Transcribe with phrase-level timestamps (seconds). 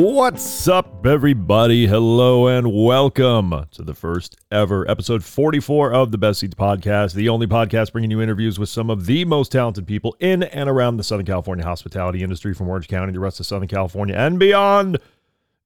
[0.00, 1.88] What's up, everybody?
[1.88, 7.28] Hello and welcome to the first ever episode 44 of the Best Ceats Podcast, the
[7.28, 10.98] only podcast bringing you interviews with some of the most talented people in and around
[10.98, 14.38] the Southern California hospitality industry from Orange County, to the rest of Southern California, and
[14.38, 14.98] beyond.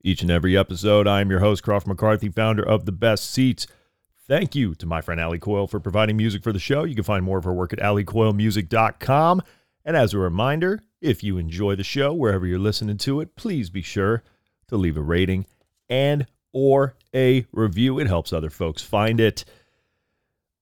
[0.02, 3.66] Each and every episode, I am your host, Crawford McCarthy, founder of The Best Ceats.
[4.26, 6.84] Thank you to my friend Ali Coyle for providing music for the show.
[6.84, 9.42] You can find more of her work at alicoylemusic.com.
[9.84, 13.68] And as a reminder, if you enjoy the show wherever you're listening to it, please
[13.68, 14.22] be sure
[14.68, 15.46] to leave a rating
[15.90, 17.98] and or a review.
[17.98, 19.44] It helps other folks find it.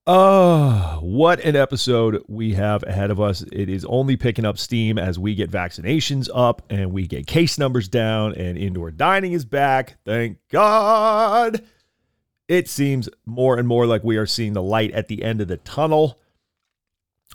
[0.06, 3.42] Oh, what an episode we have ahead of us.
[3.52, 7.58] It is only picking up steam as we get vaccinations up and we get case
[7.58, 9.98] numbers down and indoor dining is back.
[10.04, 11.62] Thank God.
[12.48, 15.48] It seems more and more like we are seeing the light at the end of
[15.48, 16.18] the tunnel.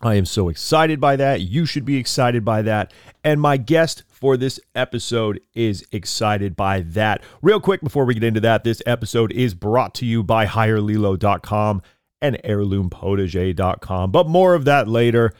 [0.01, 1.41] I am so excited by that.
[1.41, 2.93] You should be excited by that.
[3.23, 7.23] And my guest for this episode is excited by that.
[7.41, 11.81] Real quick before we get into that, this episode is brought to you by HireLilo.com
[12.21, 14.11] and HeirloomPotager.com.
[14.11, 15.33] But more of that later.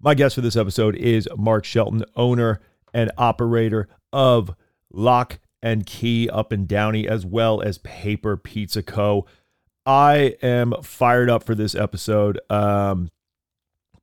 [0.00, 2.60] My guest for this episode is Marc Shelton, owner
[2.92, 4.52] and operator of
[4.90, 9.26] Lock and Key up in Downey, as well as Paper Pizza Co.
[9.86, 12.40] I am fired up for this episode.
[12.50, 13.10] Um,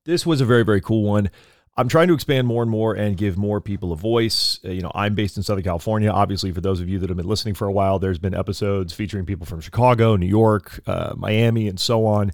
[0.09, 1.29] this was a very, very cool one.
[1.77, 4.59] I'm trying to expand more and more and give more people a voice.
[4.65, 6.09] Uh, you know, I'm based in Southern California.
[6.09, 8.91] Obviously, for those of you that have been listening for a while, there's been episodes
[8.91, 12.31] featuring people from Chicago, New York, uh, Miami, and so on.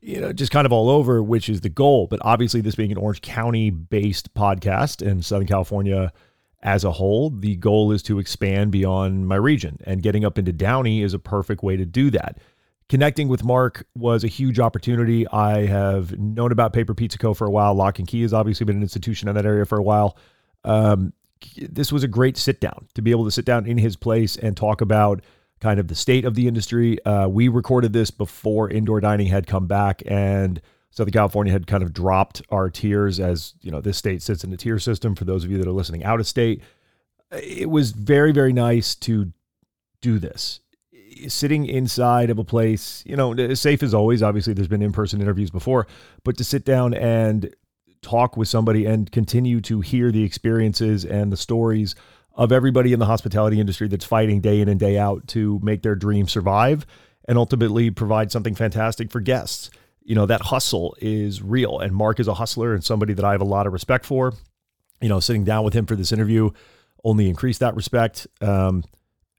[0.00, 2.08] You know, just kind of all over, which is the goal.
[2.08, 6.12] But obviously, this being an Orange County based podcast in Southern California
[6.60, 9.78] as a whole, the goal is to expand beyond my region.
[9.84, 12.38] And getting up into Downey is a perfect way to do that
[12.88, 15.26] connecting with Marc was a huge opportunity.
[15.28, 17.34] I have known about Paper Pizza Co.
[17.34, 17.74] for a while.
[17.74, 20.16] Lock and Key has obviously been an institution in that area for a while.
[20.64, 21.12] Um,
[21.56, 24.36] this was a great sit down to be able to sit down in his place
[24.36, 25.22] and talk about
[25.60, 27.02] kind of the state of the industry.
[27.04, 31.82] Uh, we recorded this before indoor dining had come back and Southern California had kind
[31.82, 35.16] of dropped our tiers as you know this state sits in a tier system.
[35.16, 36.62] For those of you that are listening out of state,
[37.32, 39.32] it was very very nice to
[40.00, 40.60] do this
[41.28, 44.22] sitting inside of a place, you know, safe as always.
[44.22, 45.86] Obviously, there's been in person interviews before,
[46.24, 47.54] but to sit down and
[48.02, 51.94] talk with somebody and continue to hear the experiences and the stories
[52.34, 55.82] of everybody in the hospitality industry that's fighting day in and day out to make
[55.82, 56.84] their dream survive
[57.26, 59.70] and ultimately provide something fantastic for guests.
[60.02, 61.78] You know, that hustle is real.
[61.78, 64.34] And Marc is a hustler and somebody that I have a lot of respect for.
[65.00, 66.50] You know, sitting down with him for this interview
[67.04, 68.26] only increased that respect.
[68.40, 68.84] Um,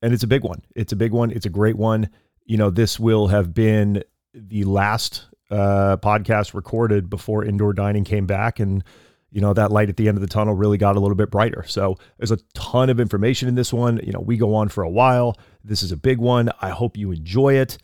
[0.06, 0.62] and it's a big one.
[0.76, 1.32] It's a big one.
[1.32, 2.12] It's a great one.
[2.46, 4.04] You know, this will have been
[4.36, 8.84] the last uh, podcast recorded before indoor dining came back, and
[9.32, 11.32] you know that light at the end of the tunnel really got a little bit
[11.32, 11.64] brighter.
[11.68, 14.00] So there's a ton of information in this one.
[14.04, 15.40] You know, we go on for a while.
[15.64, 16.52] This is a big one.
[16.62, 17.80] I hope you enjoy it.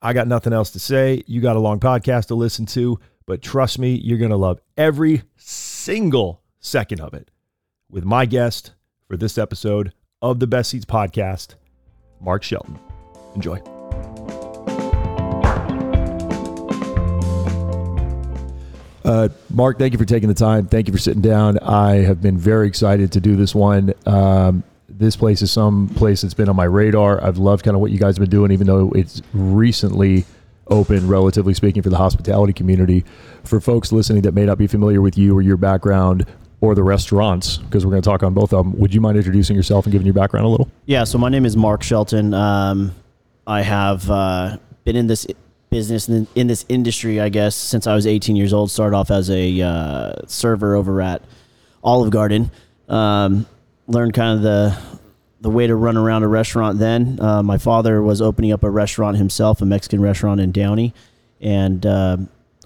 [0.00, 1.24] I got nothing else to say.
[1.26, 4.60] You got a long podcast to listen to, but trust me, you're going to love
[4.76, 7.32] every single second of it.
[7.90, 8.74] With my guest
[9.08, 9.92] for this episode
[10.22, 11.54] of the Best Ceats podcast,
[12.20, 12.78] Marc Shelton.
[13.34, 13.60] Enjoy.
[19.04, 20.66] Uh, Marc, thank you for taking the time.
[20.66, 21.58] Thank you for sitting down.
[21.60, 23.94] I have been very excited to do this one.
[24.04, 27.22] Um, this place is some place that's been on my radar.
[27.24, 30.26] I've loved kind of what you guys have been doing, even though it's recently
[30.66, 33.04] open, relatively speaking, for the hospitality community.
[33.44, 36.26] For folks listening that may not be familiar with you or your background,
[36.60, 38.78] or the restaurants, because we're going to talk on both of them.
[38.78, 40.70] Would you mind introducing yourself and giving your background a little?
[40.86, 42.34] Yeah, so my name is Marc Shelton.
[42.34, 42.94] Um,
[43.46, 45.26] I have uh, been in this
[45.70, 48.70] business in, in, this industry, I guess, since I was 18 years old.
[48.70, 51.22] Started off as a uh, server over at
[51.84, 52.50] Olive Garden.
[52.88, 53.46] Um,
[53.86, 54.78] learned kind of the
[55.40, 56.78] the way to run around a restaurant.
[56.78, 60.94] Then uh, my father was opening up a restaurant himself, a Mexican restaurant in Downey,
[61.40, 62.16] and uh,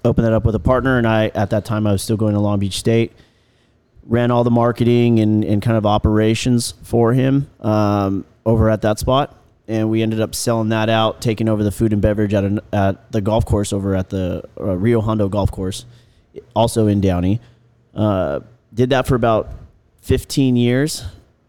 [0.03, 0.97] opened that up with a partner.
[0.97, 3.11] And I, at that time, I was still going to Long Beach State
[4.07, 8.99] ran all the marketing and, and kind of operations for him um, over at that
[8.99, 9.35] spot.
[9.67, 12.59] and we ended up selling that out, taking over the food and beverage at, an,
[12.73, 15.85] at the golf course over at the uh, Rio Hondo Golf Course,
[16.53, 17.39] also in Downey.
[17.93, 18.41] Uh,
[18.73, 19.53] did that for about
[20.01, 21.05] 15 years,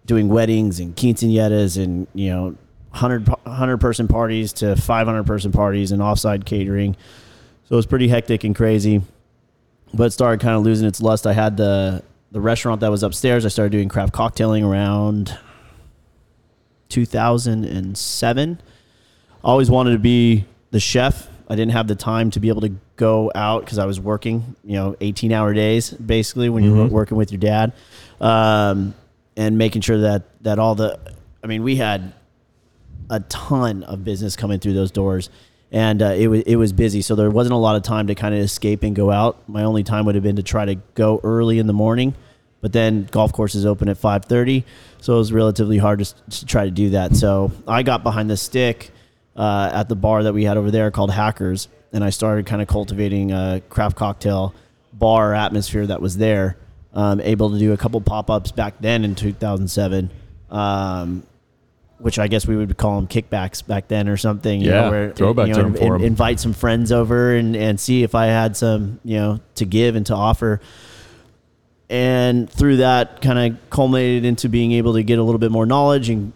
[0.06, 2.44] doing weddings and quinceañeras and you know
[2.90, 6.94] 100 100 person parties to 500 person parties and offside catering.
[7.64, 9.00] So it was pretty hectic and crazy,
[9.92, 11.26] but started kind of losing its lust.
[11.26, 13.46] I had the the restaurant that was upstairs.
[13.46, 15.38] I started doing craft cocktailing around
[16.88, 18.60] 2007.
[19.44, 21.28] Always wanted to be the chef.
[21.48, 24.56] I didn't have the time to be able to go out because I was working,
[24.64, 26.90] you know, 18 hour days basically when you're Mhm.
[26.90, 27.72] working with your dad,
[28.20, 28.94] um,
[29.36, 30.98] and making sure that that all the,
[31.42, 32.14] I mean, we had
[33.10, 35.30] a ton of business coming through those doors,
[35.74, 38.14] and uh, it was it was busy, so there wasn't a lot of time to
[38.14, 39.36] kind of escape and go out.
[39.48, 42.14] My only time would have been to try to go early in the morning,
[42.60, 44.62] but then golf courses open at 5:30,
[45.00, 47.16] so it was relatively hard to, to try to do that.
[47.16, 48.92] So I got behind the stick
[49.34, 52.62] uh, at the bar that we had over there called Hackers, and I started kind
[52.62, 54.54] of cultivating a craft cocktail
[54.92, 56.56] bar atmosphere that was there.
[56.92, 60.12] Um, able to do a couple pop ups back then in 2007.
[60.50, 61.24] Um,
[62.04, 64.60] which I guess we would call them kickbacks back then or something.
[64.60, 66.02] You Yeah, know, where, throwback you know, term for 'em.
[66.04, 69.96] invite some friends over and, and see if I had some, you know, to give
[69.96, 70.60] and to offer.
[71.88, 75.64] And through that, kind of culminated into being able to get a little bit more
[75.64, 76.10] knowledge.
[76.10, 76.34] And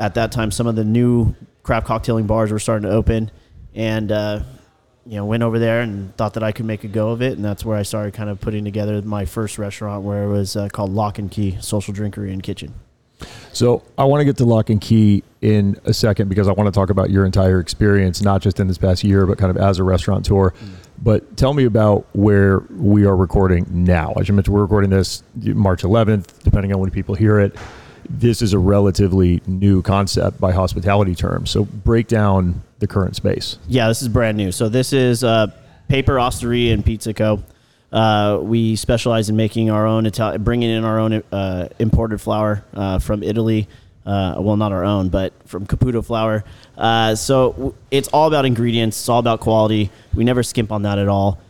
[0.00, 3.30] at that time, some of the new craft cocktailing bars were starting to open,
[3.74, 4.40] and uh,
[5.04, 7.34] you know, went over there and thought that I could make a go of it.
[7.34, 10.56] And that's where I started kind of putting together my first restaurant, where it was
[10.56, 12.72] uh, called Lock and Key Social Drinkery and Kitchen.
[13.52, 16.66] So I want to get to lock and key in a second because I want
[16.66, 19.56] to talk about your entire experience, not just in this past year, but kind of
[19.56, 20.52] as a restaurateur.
[20.98, 24.12] But tell me about where we are recording now.
[24.18, 27.56] As you mentioned, we're recording this March 11th, depending on when people hear it.
[28.08, 31.50] This is a relatively new concept by hospitality terms.
[31.50, 33.58] So break down the current space.
[33.68, 34.52] Yeah, this is brand new.
[34.52, 35.48] So this is uh,
[35.88, 37.42] Paper Osteria and Pizza Co.
[37.96, 40.06] Uh, we specialize in making our own
[40.40, 43.66] bringing in our own uh, imported flour uh, from Italy.
[44.04, 46.44] Uh, well, not our own, but from Caputo flour.
[46.76, 49.00] Uh, so it's all about ingredients.
[49.00, 49.90] It's all about quality.
[50.14, 51.40] We never skimp on that at all.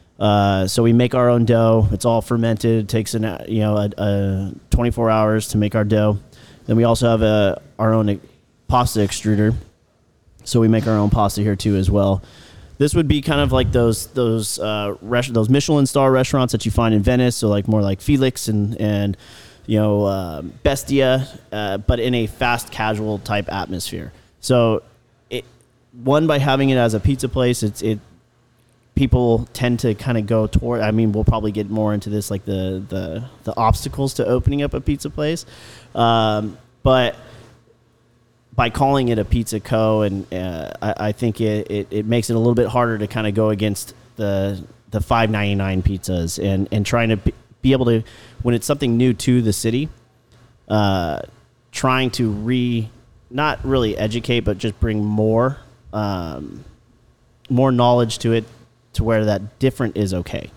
[0.69, 1.89] So we make our own dough.
[1.91, 2.85] It's all fermented.
[2.85, 6.21] It takes an you know a, a 24 hours to make our dough.
[6.67, 8.21] Then we also have a, our own
[8.69, 9.53] pasta extruder.
[10.45, 12.23] So we make our own pasta here too as well.
[12.79, 16.65] This would be kind of like those those uh, res- those Michelin star restaurants that
[16.67, 19.17] you find in Venice, so like more like Felix and and
[19.67, 24.13] you know uh, Bestia, uh, but in a fast casual type atmosphere.
[24.41, 24.83] So
[25.31, 25.45] it
[26.05, 27.99] one by having it as a pizza place, it's it
[28.95, 30.81] people tend to kind of go toward.
[30.81, 34.63] I mean, we'll probably get more into this like the the the obstacles to opening
[34.63, 35.47] up a pizza place,
[35.95, 37.17] um, but
[38.57, 42.31] by calling it a pizza co and uh, I, I think it, it, it makes
[42.31, 46.69] it a little bit harder to kind of go against the the 599 pizzas and
[46.73, 47.21] and trying to
[47.63, 48.03] be able to
[48.43, 49.89] when it's something new to the city
[50.69, 51.21] uh,
[51.71, 52.91] trying to re
[53.31, 55.59] not really educate but just bring more
[55.93, 56.65] um,
[57.51, 58.45] more knowledge to it
[58.95, 60.51] to where that different is okay.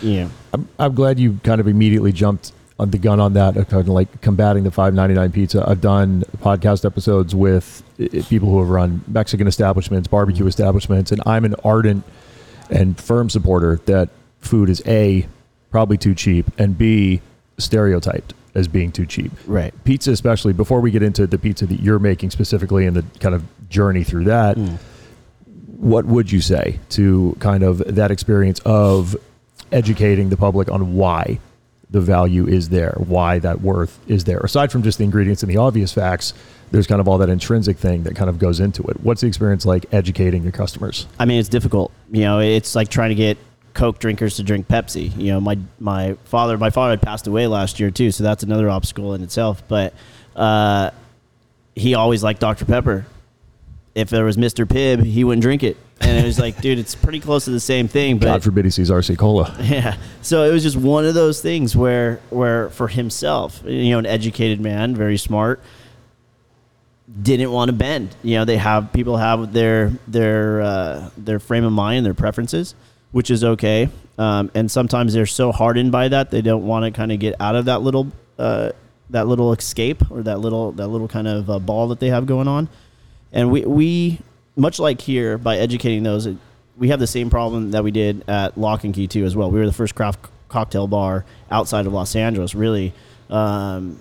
[0.00, 0.28] Yeah.
[0.52, 3.80] I'm, I'm glad you kind of immediately jumped on the gun on that, uh, kind
[3.82, 5.64] of like combating the 5.99 pizza.
[5.66, 7.82] I've done podcast episodes with
[8.28, 12.04] people who have run Mexican establishments, barbecue establishments, and I'm an ardent
[12.68, 14.10] and firm supporter that
[14.40, 15.26] food is a
[15.70, 17.20] probably too cheap and b
[17.58, 19.30] stereotyped as being too cheap.
[19.46, 23.04] right Pizza, especially before we get into the pizza that you're making specifically and the
[23.20, 24.78] kind of journey through that Mm.
[25.78, 29.16] what would you say to kind of that experience of
[29.72, 31.38] educating the public on why
[31.90, 34.38] the value is there, why that worth is there?
[34.40, 36.34] Aside from just the ingredients and the obvious facts,
[36.72, 39.00] there's kind of all that intrinsic thing that kind of goes into it.
[39.02, 41.06] What's the experience like educating your customers?
[41.18, 41.92] I mean, it's difficult.
[42.10, 43.38] You know, it's like trying to get
[43.74, 45.16] Coke drinkers to drink Pepsi.
[45.16, 48.42] You know, my my father, my father had passed away last year too, so that's
[48.42, 49.62] another obstacle in itself.
[49.68, 49.94] But
[50.34, 50.90] uh,
[51.74, 53.06] he always liked Dr Pepper.
[53.96, 54.66] If there was Mr.
[54.66, 57.58] Pibb, he wouldn't drink it, and it was like, dude, it's pretty close to the
[57.58, 58.18] same thing.
[58.18, 59.56] But God forbid he sees RC Cola.
[59.62, 59.96] yeah.
[60.20, 64.04] So it was just one of those things where where for himself, you know, an
[64.04, 65.62] educated man, very smart,
[67.22, 68.14] didn't want to bend.
[68.22, 72.74] You know, they have people have their their uh, their frame of mind, their preferences,
[73.12, 73.88] which is okay.
[74.18, 77.34] Um, and sometimes they're so hardened by that they don't want to kind of get
[77.40, 78.72] out of that little uh,
[79.10, 82.26] that little escape or that little that little kind of uh, ball that they have
[82.26, 82.68] going on.
[83.32, 84.20] And we we
[84.56, 86.36] much like here by educating those, it,
[86.76, 89.50] we have the same problem that we did at Lock and Key too as well.
[89.50, 92.92] We were the first craft cocktail bar outside of Los Angeles, really,
[93.30, 93.98] um,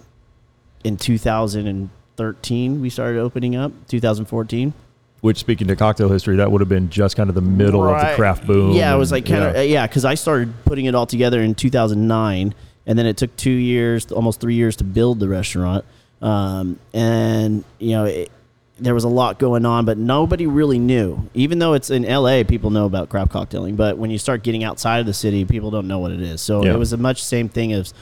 [0.84, 3.72] in 2013 we started opening up.
[3.88, 4.74] 2014.
[5.22, 8.00] Which, speaking to cocktail history, that would have been just kind of the middle of
[8.00, 8.76] the craft boom.
[8.76, 11.56] Yeah, it was like kind of yeah, because I started putting it all together in
[11.56, 12.54] 2009,
[12.86, 15.84] and then it took two years, almost three years, to build the restaurant.
[16.22, 18.32] Um, and you know, it,
[18.78, 21.30] there was a lot going on, but nobody really knew.
[21.34, 24.64] Even though it's in LA, people know about craft cocktailing, but when you start getting
[24.64, 26.42] outside of the city, people don't know what it is.
[26.42, 26.74] So Yeah.
[26.74, 27.94] it was a much same thing as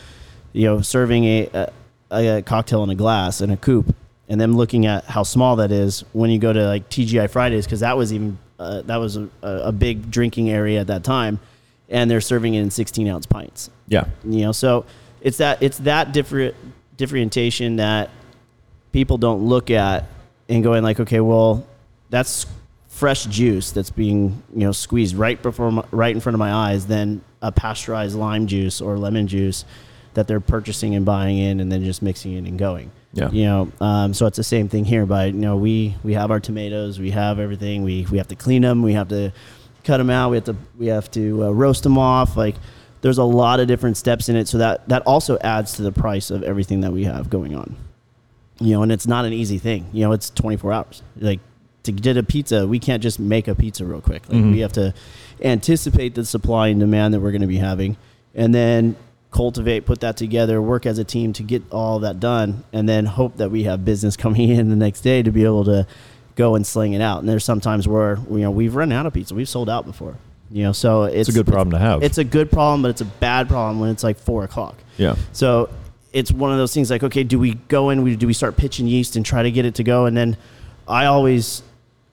[0.51, 1.50] you know serving a,
[2.12, 3.96] a, a cocktail in a glass in a coupe
[4.30, 7.65] and then looking at how small that is when you go to like TGI Fridays
[7.65, 11.39] because that was even uh, that was a, a big drinking area at that time,
[11.89, 13.70] and they're serving it in 16 ounce pints.
[13.88, 14.86] yeah, You know, so
[15.22, 16.56] it's that it's that different
[16.98, 18.10] differentiation that
[18.92, 20.06] people don't look at
[20.50, 21.65] and going like, okay, well,
[22.09, 22.45] that's
[22.88, 26.53] fresh juice that's being you know squeezed right before my, right in front of my
[26.53, 29.65] eyes than a pasteurized lime juice or lemon juice
[30.13, 32.91] that they're purchasing and buying in and then just mixing it and going.
[33.13, 33.29] Yeah.
[33.31, 35.05] You know, um, so it's the same thing here.
[35.05, 37.83] But you know, we we have our tomatoes, we have everything.
[37.83, 38.81] We we have to clean them.
[38.81, 39.31] We have to
[39.83, 40.29] cut them out.
[40.29, 42.38] We have to we have to uh, roast them off.
[42.38, 42.55] Like
[43.01, 44.47] there's a lot of different steps in it.
[44.47, 47.75] So that that also adds to the price of everything that we have going on.
[48.60, 49.88] You know, and it's not an easy thing.
[49.93, 51.01] You know, it's 24 hours.
[51.17, 51.39] Like
[51.83, 54.24] to get a pizza, we can't just make a pizza real quick.
[54.24, 54.60] Like we mm-hmm.
[54.60, 54.93] have to
[55.41, 57.98] anticipate the supply and demand that we're going to be having,
[58.33, 58.95] and then
[59.31, 63.05] cultivate, put that together, work as a team to get all that done, and then
[63.05, 65.86] hope that we have business coming in the next day to be able to
[66.36, 67.19] go and sling it out.
[67.19, 70.15] And there's sometimes where you know we've run out of pizza, we've sold out before.
[70.51, 72.03] You know, so it's, it's a good problem to have.
[72.03, 74.75] It's a good problem, but it's a bad problem when it's like four o'clock.
[74.98, 75.69] yeah, So
[76.13, 78.03] it's one of those things like, okay, do we go in?
[78.03, 80.05] We, do we start pitching yeast and try to get it to go?
[80.05, 80.38] And then
[80.88, 81.63] I always,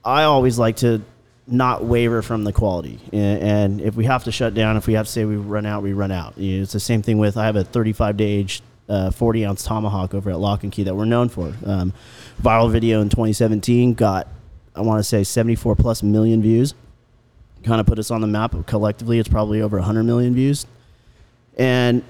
[0.05, 1.03] I always like to
[1.47, 2.99] not waver from the quality.
[3.13, 5.83] And, if we have to shut down, if we have to say we run out,
[5.83, 6.35] we run out.
[6.37, 10.15] It's the same thing with I have a 35 day aged uh, 40 ounce tomahawk
[10.15, 11.55] over at Lock and Key that we're known for.
[11.65, 11.93] Um,
[12.43, 14.27] viral video in 2017 got,
[14.75, 16.75] I want to say 74 plus million views.
[17.63, 18.55] Kind of put us on the map.
[18.67, 20.67] Collectively, it's probably over 100 million views
[21.61, 22.03] and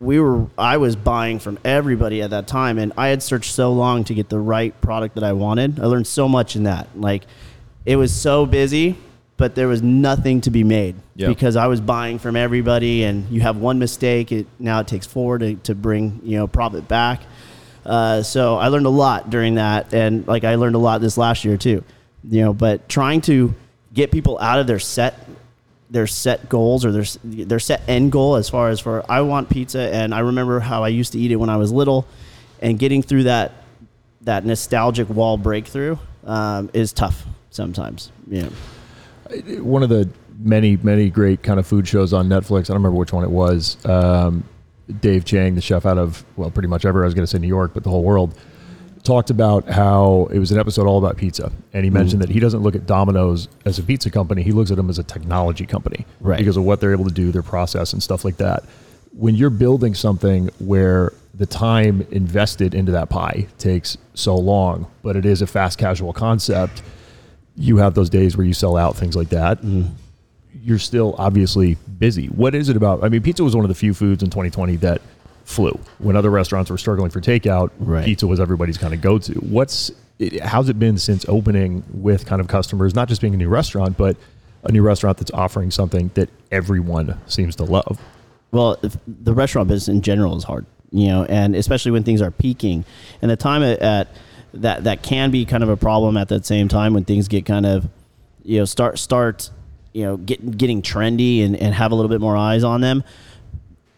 [0.00, 3.70] we were i was buying from everybody at that time and i had searched so
[3.70, 5.78] long to get the right product that i wanted.
[5.78, 6.88] I learned so much in that.
[6.98, 7.24] Like
[7.84, 8.96] it was so busy
[9.36, 11.28] but there was nothing to be made Yeah.
[11.28, 15.06] because i was buying from everybody and you have one mistake it now it takes
[15.06, 17.20] four to, to bring you know profit back.
[17.84, 21.18] Uh, so i learned a lot during that and like i learned a lot this
[21.18, 21.84] last year too
[22.24, 23.54] you know but trying to
[23.92, 25.18] get people out of their set
[25.90, 29.50] their set goals or their their set end goal as far as for I want
[29.50, 32.06] pizza and I remember how I used to eat it when I was little
[32.62, 33.52] and getting through that
[34.22, 38.12] that nostalgic wall breakthrough um, is tough sometimes.
[38.28, 38.48] Yeah.
[39.58, 42.64] one of the many many great kind of food shows on Netflix.
[42.64, 43.76] I don't remember which one it was.
[43.84, 44.44] Um,
[45.00, 47.02] Dave Chang, the chef out of well, pretty much ever.
[47.02, 48.34] I was going to say New York, but the whole world
[49.02, 51.98] talked about how it was an episode all about pizza, and he mm-hmm.
[51.98, 54.42] mentioned that he doesn't look at Domino's as a pizza company.
[54.42, 56.38] He looks at them as a technology company, Right.
[56.38, 58.64] Because of what they're able to do, their process and stuff like that.
[59.12, 65.16] When you're building something where the time invested into that pie takes so long, but
[65.16, 66.82] it is a fast casual concept,
[67.56, 69.92] you have those days where you sell out things like that mm-hmm.
[70.62, 72.26] you're still obviously busy.
[72.26, 73.02] What is it about?
[73.04, 75.02] I mean, pizza was one of the few foods in 2020 that
[75.50, 75.78] flew.
[75.98, 78.04] When other restaurants were struggling for takeout, Right.
[78.04, 79.34] pizza was everybody's kind of go-to.
[79.40, 79.90] What's
[80.42, 83.96] how's it been since opening with kind of customers, not just being a new restaurant,
[83.96, 84.16] but
[84.64, 87.98] a new restaurant that's offering something that everyone seems to love?
[88.52, 92.30] Well, the restaurant business in general is hard, you know, and especially when things are
[92.30, 92.84] peaking,
[93.22, 94.08] and the time at, at
[94.54, 97.46] that that can be kind of a problem at that same time when things get
[97.46, 97.88] kind of,
[98.42, 99.48] you know, start start,
[99.94, 103.04] you know, get, getting trendy and, and have a little bit more eyes on them.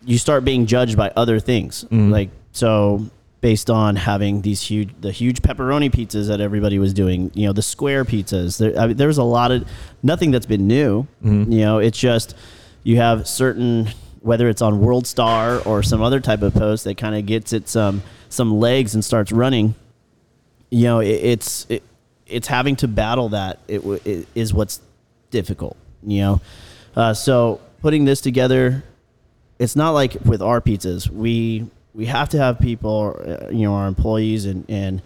[0.05, 3.07] You start being judged by other things, like so
[3.41, 7.53] based on having these huge the huge pepperoni pizzas that everybody was doing, you know,
[7.53, 8.59] the square pizzas.
[8.59, 9.69] There, I mean, there's a lot of
[10.03, 11.07] nothing that's been new.
[11.51, 12.35] You know, it's just
[12.85, 13.89] you have certain
[14.21, 17.53] whether it's on World Star or some other type of post that kind of gets
[17.53, 19.75] it some some legs and starts running.
[20.71, 21.83] You know, it, it's it,
[22.27, 23.59] it's having to battle that.
[23.69, 24.81] It, it is what's
[25.31, 25.77] difficult.
[26.05, 26.41] You know,
[26.97, 28.85] uh, so putting this together,
[29.63, 31.09] it's not like with our pizzas.
[31.09, 35.01] We we have to have people, uh, you know, our employees and and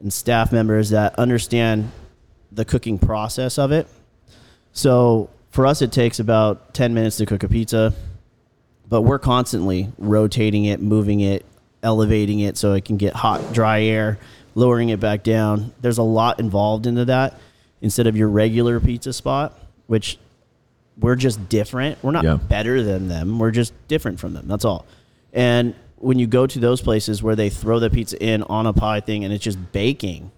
[0.00, 1.92] and staff members that understand
[2.50, 3.86] the cooking process of it.
[4.72, 7.94] So for us, it takes about 10 minutes to cook a pizza,
[8.88, 11.46] but we're constantly rotating it, moving it,
[11.84, 14.18] elevating it so it can get hot, dry air,
[14.56, 15.72] lowering it back down.
[15.80, 17.38] There's a lot involved into that
[17.80, 20.18] instead of your regular pizza spot, which
[20.98, 21.98] we're just different.
[22.02, 22.36] We're not Yeah.
[22.36, 23.38] better than them.
[23.38, 24.46] We're just different from them.
[24.46, 24.86] That's all.
[25.32, 28.72] And when you go to those places where they throw the pizza in on a
[28.72, 30.30] pie thing and it's just baking,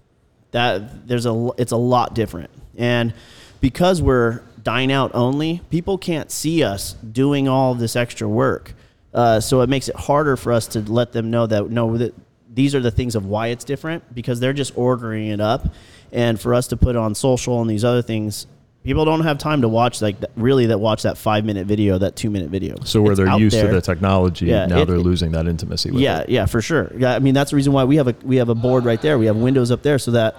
[0.52, 2.50] that there's a it's a lot different.
[2.78, 3.12] And
[3.60, 8.74] because we're dine out only, people can't see us doing all this extra work.
[9.12, 12.14] Uh, so it makes it harder for us to let them know that no, that
[12.52, 15.68] these are the things of why it's different because they're just ordering it up,
[16.12, 18.46] and for us to put on social and these other things,
[18.86, 22.16] people don't have time to watch like really that watch that five minute video, that
[22.16, 22.76] two minute video.
[22.84, 23.68] So where It's they're used there.
[23.68, 26.30] to the technology, Yeah, now it- they're it- losing that intimacy with Yeah, it.
[26.30, 26.92] yeah, for sure.
[26.96, 29.02] Yeah, I mean that's the reason why we have a we have a board right
[29.02, 29.18] there.
[29.18, 30.34] We have windows up there so that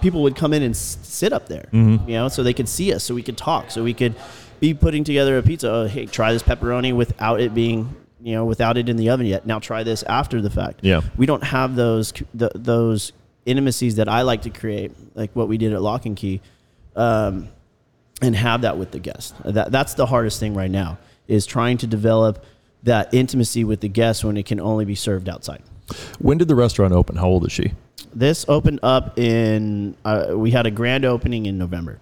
[0.00, 2.08] people would come in and s- sit up there, Mm-hmm.
[2.08, 4.14] you know, so they could see us, so we could talk, so we could
[4.60, 5.70] be putting together a pizza.
[5.70, 9.26] Oh, hey, try this pepperoni without it being, you know, without it in the oven
[9.26, 9.44] yet.
[9.46, 10.80] Now try this after the fact.
[10.82, 11.00] Yeah.
[11.16, 13.12] we don't have those c- th- those
[13.46, 16.40] intimacies that I like to create, like what we did at Lock and Key,
[16.98, 17.48] um,
[18.20, 19.34] and have that with the guest.
[19.44, 22.44] That that's the hardest thing right now is trying to develop
[22.82, 25.62] that intimacy with the guest when it can only be served outside.
[26.18, 27.16] When did the restaurant open?
[27.16, 27.72] How old is she?
[28.14, 29.96] This opened up in.
[30.04, 32.00] Uh, we had a grand opening in November.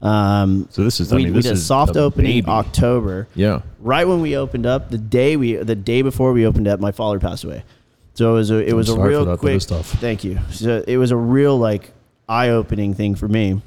[0.00, 2.48] Um, So this is, I we, mean, we this did a soft a opening baby.
[2.48, 3.28] October.
[3.34, 3.62] Yeah.
[3.78, 6.90] Right when we opened up, the day we the day before we opened up, my
[6.92, 7.62] father passed away.
[8.14, 9.62] So it was a it was a sorry for real quick.
[9.62, 10.38] Thank you.
[10.50, 11.92] So it was a real like
[12.28, 13.62] eye opening thing for me,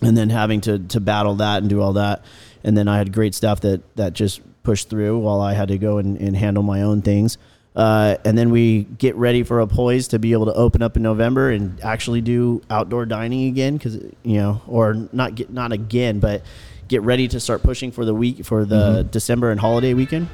[0.00, 2.24] and then having to to battle that and do all that,
[2.64, 5.78] and then I had great staff that that just pushed through while I had to
[5.78, 7.38] go and, and handle my own things.
[7.74, 10.96] Uh, and then we get ready for a poise to be able to open up
[10.96, 15.70] in November and actually do outdoor dining again because you know or not get not
[15.70, 16.42] again but
[16.88, 20.28] get ready to start pushing for the week for the December and holiday weekend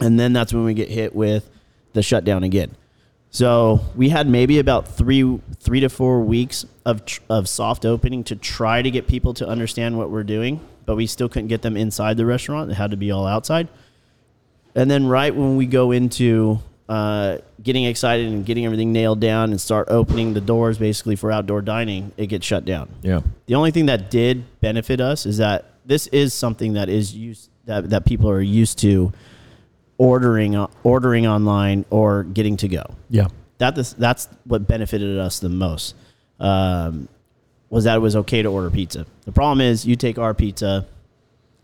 [0.00, 1.48] and then that's when we get hit with
[1.92, 2.76] the shutdown again.
[3.36, 8.24] So we had maybe about three three to four weeks of tr- of soft opening
[8.24, 11.60] to try to get people to understand what we're doing, but we still couldn't get
[11.60, 12.70] them inside the restaurant.
[12.70, 13.68] It had to be all outside.
[14.74, 19.50] And then right when we go into uh, getting excited and getting everything nailed down
[19.50, 22.88] and start opening the doors basically for outdoor dining, it gets shut down.
[23.02, 23.20] Yeah.
[23.44, 27.50] The only thing that did benefit us is that this is something that is used
[27.66, 29.12] that, that people are used to
[29.98, 32.84] ordering uh, ordering online or getting to go.
[33.10, 33.28] Yeah.
[33.58, 35.94] That is, that's what benefited us the most.
[36.38, 37.08] Um,
[37.70, 39.06] was that it was okay to order pizza.
[39.24, 40.86] The problem is you take our pizza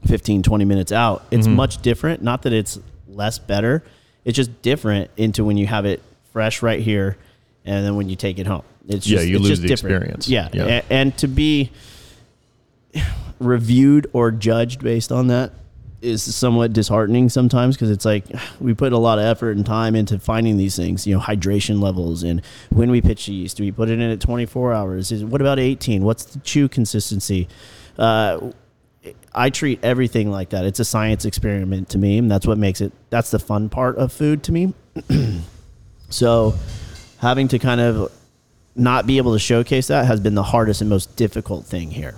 [0.06, 1.24] 15 20 minutes out.
[1.30, 1.56] It's Mm-hmm.
[1.56, 3.84] much different, not that it's less better.
[4.24, 7.18] It's just different into when you have it fresh right here
[7.64, 8.62] and then when you take it home.
[8.88, 9.96] It's Yeah, just, you it's lose the different.
[9.96, 10.28] experience.
[10.28, 10.48] Yeah.
[10.52, 10.64] Yeah.
[10.80, 11.70] A- and to be
[13.38, 15.52] reviewed or judged based on that
[16.02, 18.24] is somewhat disheartening sometimes because it's like
[18.60, 21.80] we put a lot of effort and time into finding these things, you know, hydration
[21.80, 25.12] levels and when we pitch yeast, do we put it in at 24 hours?
[25.12, 26.02] Is what about 18?
[26.02, 27.48] What's the chew consistency?
[27.96, 28.52] Uh,
[29.34, 30.64] I treat everything like that.
[30.64, 32.92] It's a science experiment to me, and that's what makes it.
[33.10, 34.74] That's the fun part of food to me.
[36.08, 36.54] so,
[37.18, 38.12] having to kind of
[38.76, 42.14] not be able to showcase that has been the hardest and most difficult thing here.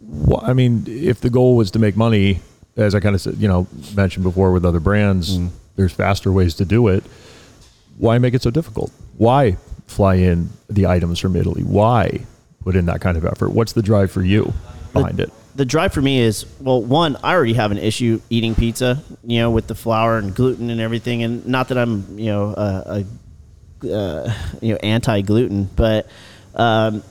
[0.00, 2.40] Well, I mean, if the goal was to make money,
[2.76, 5.50] as I kind of said, you know, mentioned before with other brands, Mm.
[5.76, 7.02] there's faster ways to do it.
[7.98, 8.92] Why make it so difficult?
[9.16, 11.62] Why fly in the items from Italy?
[11.62, 12.20] Why
[12.62, 13.50] put in that kind of effort?
[13.50, 14.52] What's the drive for you
[14.92, 15.32] behind it?
[15.54, 19.38] the drive for me is well one i already have an issue eating pizza you
[19.38, 23.04] know with the flour and gluten and everything and not that i'm you know a,
[23.82, 26.06] a uh, you know anti-gluten but
[26.56, 27.02] um,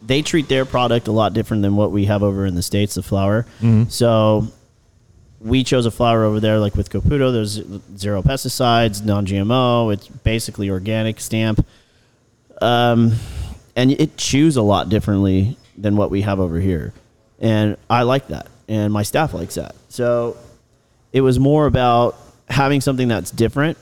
[0.00, 2.94] they treat their product a lot different than what we have over in the states
[2.94, 3.46] the flour
[3.88, 4.46] so
[5.42, 7.32] we chose a flower over there like with Caputo.
[7.32, 7.60] There's
[7.96, 9.92] zero pesticides, non-GMO.
[9.92, 11.66] It's basically organic stamp,
[12.60, 13.12] um,
[13.74, 16.92] and it chews a lot differently than what we have over here,
[17.40, 19.74] and I like that, and my staff likes that.
[19.88, 20.36] So
[21.12, 22.16] it was more about
[22.48, 23.78] having something that's different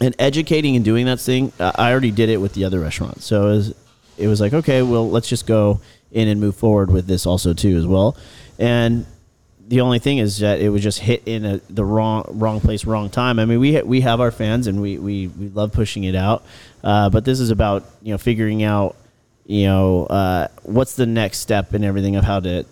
[0.00, 1.52] and educating and doing that thing.
[1.60, 3.74] I already did it with the other restaurants, so it was,
[4.16, 5.80] it was like okay, well, let's just go
[6.12, 8.16] in and move forward with this also too as well,
[8.58, 9.04] and
[9.66, 12.84] the only thing is that it was just hit in a, the wrong wrong place,
[12.84, 13.38] wrong time.
[13.38, 16.14] I mean, we ha- we have our fans and we we, we love pushing it
[16.14, 16.44] out,
[16.82, 18.96] uh, but this is about you know figuring out
[19.46, 22.64] you know uh, what's the next step and everything of how to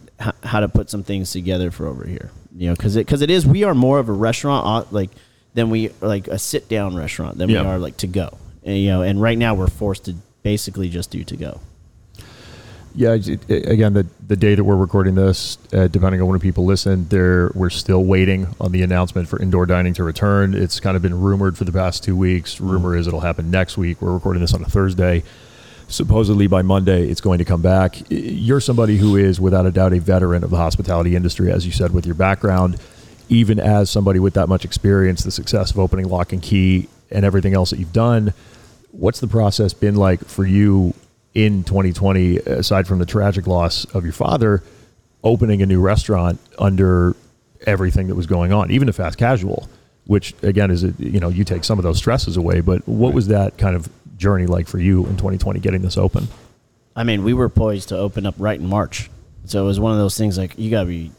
[0.43, 2.31] how to put some things together for over here.
[2.55, 5.11] You know, because it because it is we are more of a restaurant uh, like
[5.55, 7.63] than we like a sit down restaurant than Yeah.
[7.63, 8.37] we are like to go.
[8.65, 11.61] And, you know, and right now we're forced to basically just do to go.
[12.95, 17.09] Yeah, again, the the day that we're recording this, uh, depending on when people listen,
[17.09, 20.53] there we're still waiting on the announcement for indoor dining to return.
[20.53, 22.61] It's kind of been rumored for the past two weeks.
[22.61, 24.03] Rumor is it'll happen next week.
[24.03, 25.23] We're recording this on a Thursday.
[25.89, 27.97] Supposedly by Monday, it's going to come back.
[28.11, 31.73] You're somebody who is, without a doubt, a veteran of the hospitality industry, as you
[31.73, 32.79] said, with your background.
[33.33, 37.25] even as somebody with that much experience, the success of opening Lock and Key and
[37.25, 38.35] everything else that you've done,
[38.91, 40.95] what's the process been like for you
[41.35, 44.63] in 2020, aside from the tragic loss of your father,
[45.25, 47.15] opening a new restaurant under
[47.67, 49.69] everything that was going on, even a fast casual,
[50.07, 52.61] which again is, a, you know, you take some of those stresses away.
[52.61, 56.29] But what was that kind of journey like for you in 2020 getting this open?
[56.95, 59.09] I mean, we were poised to open up right in March.
[59.47, 61.11] So it was one of those things like, you got to be,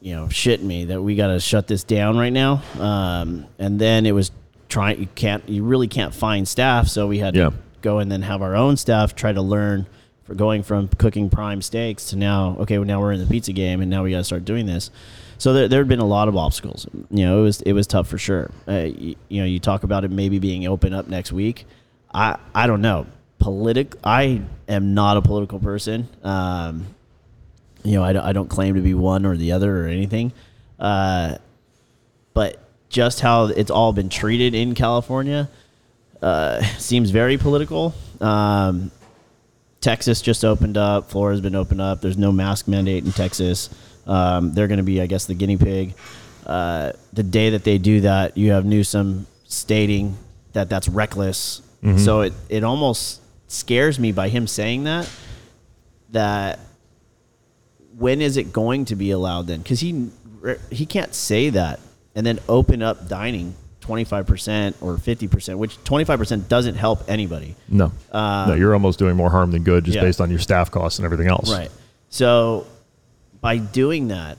[0.00, 2.62] you know, shitting me that we got to shut this down right now.
[2.80, 4.32] Um, and then it was
[4.68, 6.88] trying, you can't, you really can't find staff.
[6.88, 7.50] So we had Yeah.
[7.50, 9.86] to go and then have our own staff try to learn
[10.24, 13.52] for going from cooking prime steaks to now, okay, well, now we're in the pizza
[13.52, 14.90] game and now we got to start doing this.
[15.38, 16.86] So there, there had been a lot of obstacles.
[17.10, 18.50] You know, it was it was tough for sure.
[18.68, 21.66] Uh, you, you know, you talk about it maybe being open up next week.
[22.14, 23.06] I I don't know.
[23.40, 23.96] Politic.
[24.04, 26.08] I am not a political person.
[26.22, 26.86] Um,
[27.82, 30.32] you know, I, I don't claim to be one or the other or anything.
[30.78, 31.38] Uh,
[32.34, 35.50] but just how it's all been treated in California
[36.22, 37.94] uh, seems very political.
[38.20, 38.90] Um,
[39.80, 41.10] Texas just opened up.
[41.10, 42.00] Florida's been opened up.
[42.00, 43.68] There's no mask mandate in Texas.
[44.06, 45.94] Um, they're going to be, I guess, the guinea pig.
[46.46, 50.16] Uh, the day that they do that, you have Newsom stating
[50.52, 51.62] that that's reckless.
[51.98, 55.10] So it, it almost scares me by him saying that.
[56.10, 56.60] That
[57.98, 59.62] when is it going to be allowed then?
[59.62, 60.10] Because he
[60.70, 61.80] he can't say that
[62.14, 66.48] and then open up dining twenty five percent or fifty percent, which twenty five percent
[66.48, 67.54] doesn't help anybody.
[67.68, 70.02] No, Uh, no, you're almost doing more harm than good just yeah.
[70.02, 71.52] based on your staff costs and everything else.
[71.52, 71.70] Right.
[72.08, 72.66] So
[73.40, 74.38] by doing that,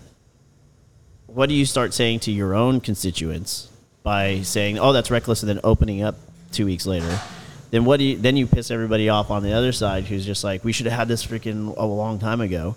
[1.28, 3.70] what do you start saying to your own constituents
[4.02, 6.16] by saying, "Oh, that's reckless," and then opening up
[6.52, 7.20] two weeks later?
[7.72, 8.18] Then what do you?
[8.18, 10.98] Then you piss everybody off on the other side, who's just like, "We should have
[10.98, 12.76] had this freaking a long time ago."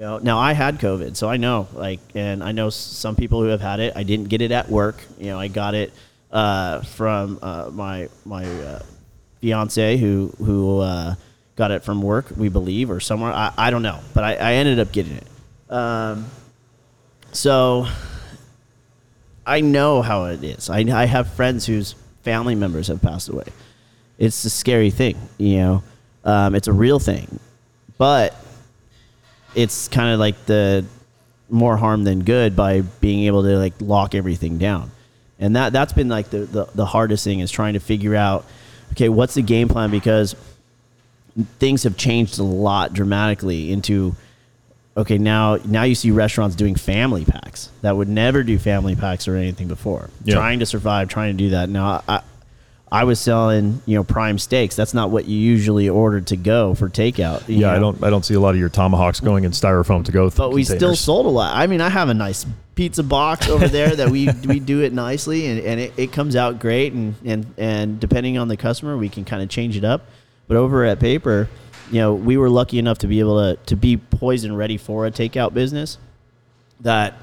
[0.00, 0.18] You know.
[0.18, 1.68] Now I had COVID, so I know.
[1.74, 3.92] Like, and I know some people who have had it.
[3.94, 4.96] I didn't get it at work.
[5.18, 5.92] You know, I got it
[6.32, 8.82] uh, from uh, my my uh,
[9.42, 11.14] fiance who who uh,
[11.54, 13.30] got it from work, we believe, or somewhere.
[13.30, 15.26] I, I don't know, but I, I ended up getting it.
[15.70, 16.26] Um,
[17.32, 17.86] so
[19.46, 20.70] I know how it is.
[20.70, 23.44] I, I have friends whose family members have passed away.
[24.18, 25.82] It's a scary thing, you know.
[26.24, 27.38] Um, it's a real thing,
[27.98, 28.34] but
[29.54, 30.84] it's kind of like the
[31.48, 34.90] more harm than good by being able to like lock everything down.
[35.38, 38.44] And that that's been like the, the, the hardest thing is trying to figure out
[38.92, 39.90] okay what's the game plan?
[39.90, 40.36] Because
[41.58, 44.14] things have changed a lot dramatically into
[44.96, 49.26] okay now now you see restaurants doing family packs that would never do family packs
[49.28, 50.10] or anything before.
[50.24, 50.34] Yeah.
[50.34, 51.68] trying to survive trying to do that.
[51.68, 52.19] Now i
[52.92, 56.74] i was selling you know prime steaks that's not what you usually ordered to go
[56.74, 58.02] for takeout Yeah, I don't.
[58.02, 60.30] I don't see a lot of your tomahawks going in styrofoam to go.
[60.30, 61.56] But we still sold a lot.
[61.56, 64.92] I mean, I have a nice pizza box over there that we we do it
[64.92, 66.92] nicely, and, and it, it comes out great.
[66.92, 70.06] And, and and depending on the customer, we can kind of change it up.
[70.48, 71.48] But over at Paper,
[71.90, 75.06] you know, we were lucky enough to be able to to be poison ready for
[75.06, 75.98] a takeout business.
[76.80, 77.14] That,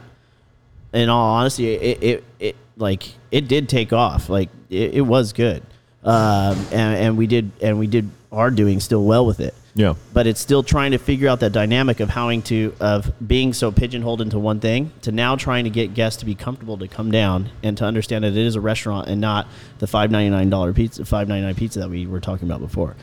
[0.93, 4.29] in all honesty, it it, it like it did take off.
[4.29, 5.63] Like it, it was good,
[6.03, 9.95] um, and, and we did and we did are doing still well with it Yeah,
[10.13, 13.71] but it's still trying to figure out that dynamic of having to of being so
[13.71, 17.09] pigeonholed into one thing to now trying to get guests to be comfortable to come
[17.09, 19.47] down and to understand that it is a restaurant and not
[19.79, 22.59] the five ninety nine dollar pizza five ninety nine pizza that we were talking about
[22.59, 22.95] before.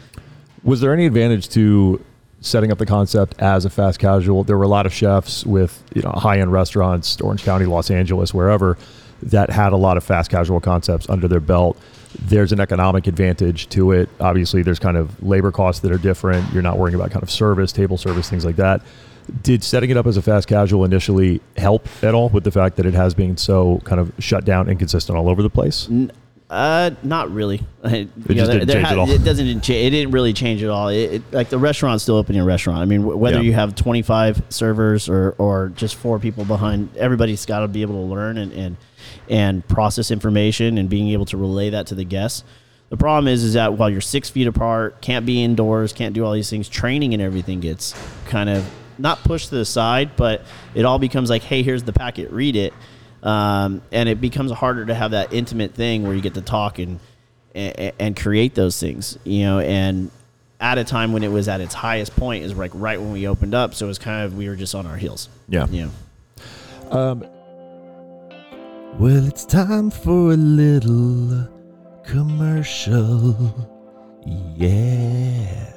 [0.63, 2.05] Was there any advantage to
[2.41, 4.45] setting up the concept as a fast casual?
[4.45, 7.91] There were a lot of chefs with you know high end restaurants, Orange County, Los
[7.91, 8.77] Angeles, wherever,
[9.25, 11.79] that had a lot of fast casual concepts under their belt.
[12.27, 14.09] There's an economic advantage to it.
[14.21, 16.53] Obviously, there's kind of labor costs that are different.
[16.53, 18.83] You're not worrying about kind of service, table service, things like that.
[19.43, 22.77] Did setting it up as a fast casual initially help at all with the fact
[22.77, 25.89] that it has been so kind of shut down and consistent all over the place?
[25.91, 26.13] N-
[26.51, 27.63] Uh, not really.
[27.85, 29.11] it didn't change at all.
[29.11, 29.47] It doesn't.
[29.49, 30.89] It didn't really change at all.
[30.89, 32.37] It, it, like the restaurant's still open.
[32.37, 32.81] a restaurant.
[32.81, 33.43] I mean, wh- whether Yeah.
[33.45, 37.81] you have twenty five servers or or just four people behind, everybody's got to be
[37.83, 38.77] able to learn and and
[39.29, 42.45] and process information and being able to relay that to the guests.
[42.91, 46.25] The problem is, is that while you're six feet apart, can't be indoors, can't do
[46.25, 47.95] all these things, training and everything gets
[48.27, 48.65] kind of
[48.99, 50.43] not pushed to the side, but
[50.75, 52.73] it all becomes like, hey, here's the packet, read it,
[53.23, 56.79] um, and it becomes harder to have that intimate thing where you get to talk
[56.79, 57.01] and,
[57.55, 60.11] and and create those things, you know, and
[60.61, 63.27] at a time when it was at its highest point is like right when we
[63.27, 65.67] opened up, so it was kind of we were just on our heels, Yeah.
[65.67, 65.91] know.
[66.91, 67.25] Um,
[68.99, 71.49] Well, it's time for a little
[72.05, 73.69] commercial.
[74.25, 75.73] Yeah.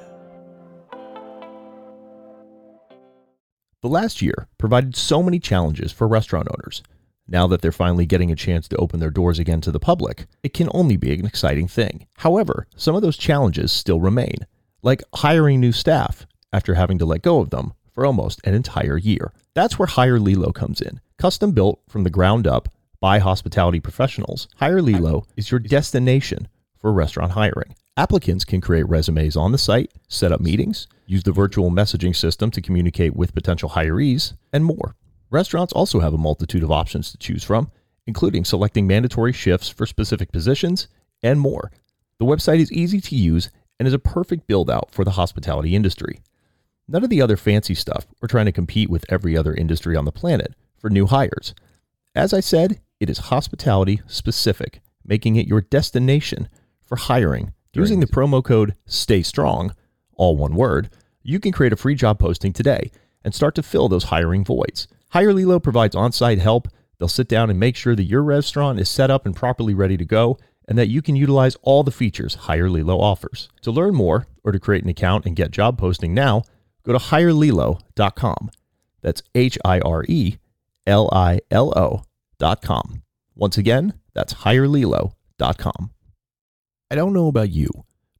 [3.81, 6.83] The last year provided so many challenges for restaurant owners.
[7.27, 10.27] Now that they're finally getting a chance to open their doors again to the public,
[10.43, 12.05] it can only be an exciting thing.
[12.17, 14.45] However, some of those challenges still remain,
[14.83, 18.97] like hiring new staff after having to let go of them for almost an entire
[18.97, 19.33] year.
[19.55, 21.01] That's where Hire Lilo comes in.
[21.17, 26.91] Custom built from the ground up by hospitality professionals, Hire Lilo is your destination for
[26.91, 27.75] restaurant hiring.
[27.95, 32.51] Applicants can create resumes on the site, set up meetings, use the virtual messaging system
[32.51, 34.95] to communicate with potential hirees, and more.
[35.29, 37.71] Restaurants also have a multitude of options to choose from,
[38.05, 40.87] including selecting mandatory shifts for specific positions
[41.23, 41.71] and more.
[42.19, 45.75] The website is easy to use and is a perfect build out for the hospitality
[45.75, 46.21] industry.
[46.87, 50.05] None of the other fancy stuff or trying to compete with every other industry on
[50.05, 51.53] the planet for new hires.
[52.15, 56.49] As I said, it is hospitality specific, making it your destination
[56.83, 57.53] for hiring.
[57.73, 59.71] Using the promo code STAY STRONG,
[60.15, 60.89] all one word,
[61.21, 62.89] you can create a free job posting today
[63.23, 64.87] and start to fill those hiring voids.
[65.09, 66.67] Hire Lilo provides on site help.
[66.97, 69.97] They'll sit down and make sure that your restaurant is set up and properly ready
[69.97, 73.49] to go and that you can utilize all the features Hire Lilo offers.
[73.61, 76.43] To learn more or to create an account and get job posting now,
[76.83, 78.49] go to hirelilo.com.
[79.01, 80.37] That's H I R E
[80.85, 81.71] L I L
[82.41, 83.03] O.com.
[83.35, 85.91] Once again, that's hirelilo.com.
[86.89, 87.69] I don't know about you,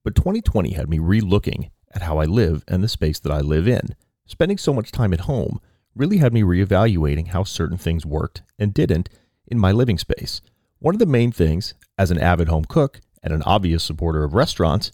[0.03, 3.67] but 2020 had me re-looking at how I live and the space that I live
[3.67, 3.95] in.
[4.25, 5.60] Spending so much time at home
[5.95, 9.10] really had me reevaluating how certain things worked and didn't
[9.47, 10.41] in my living space.
[10.80, 14.34] One of the main things, as an avid home cook and an obvious supporter of
[14.34, 14.91] restaurants,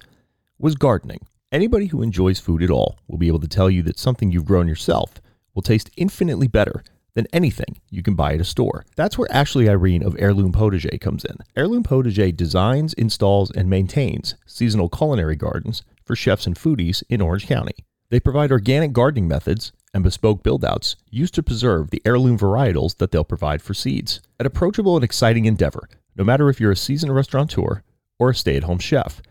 [0.58, 1.26] was gardening.
[1.52, 4.46] Anybody who enjoys food at all will be able to tell you that something you've
[4.46, 5.16] grown yourself
[5.54, 6.84] will taste infinitely better
[7.16, 8.86] than anything you can buy at a store.
[8.96, 11.38] That's where Ashley Irene of Heirloom Potager comes in.
[11.56, 17.48] Heirloom Potager designs, installs, and maintains seasonal culinary gardens for chefs and foodies in Orange
[17.48, 17.76] County.
[18.10, 23.12] They provide organic gardening methods and bespoke build-outs used to preserve the heirloom varietals that
[23.12, 24.22] they'll provide for seeds.
[24.40, 27.84] An approachable and exciting endeavor, no matter if you're a seasoned restaurateur
[28.20, 29.22] or a stay-at-home chef.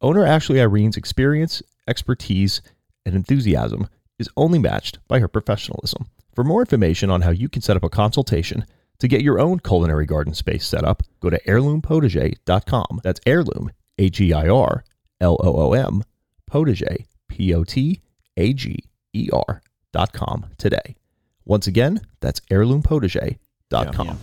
[0.00, 2.60] Owner Ashley Irene's experience, expertise,
[3.04, 6.06] and enthusiasm is only matched by her professionalism.
[6.34, 8.66] For more information on how you can set up a consultation
[8.98, 13.00] to get your own culinary garden space set up, go to heirloompotager.com.
[13.04, 14.84] That's heirloom, H E I R
[15.20, 16.02] L O O M,
[16.50, 18.00] potager, P O T
[18.36, 20.96] A G E R dot com today.
[21.44, 24.18] Once again, that's heirloompotager.com.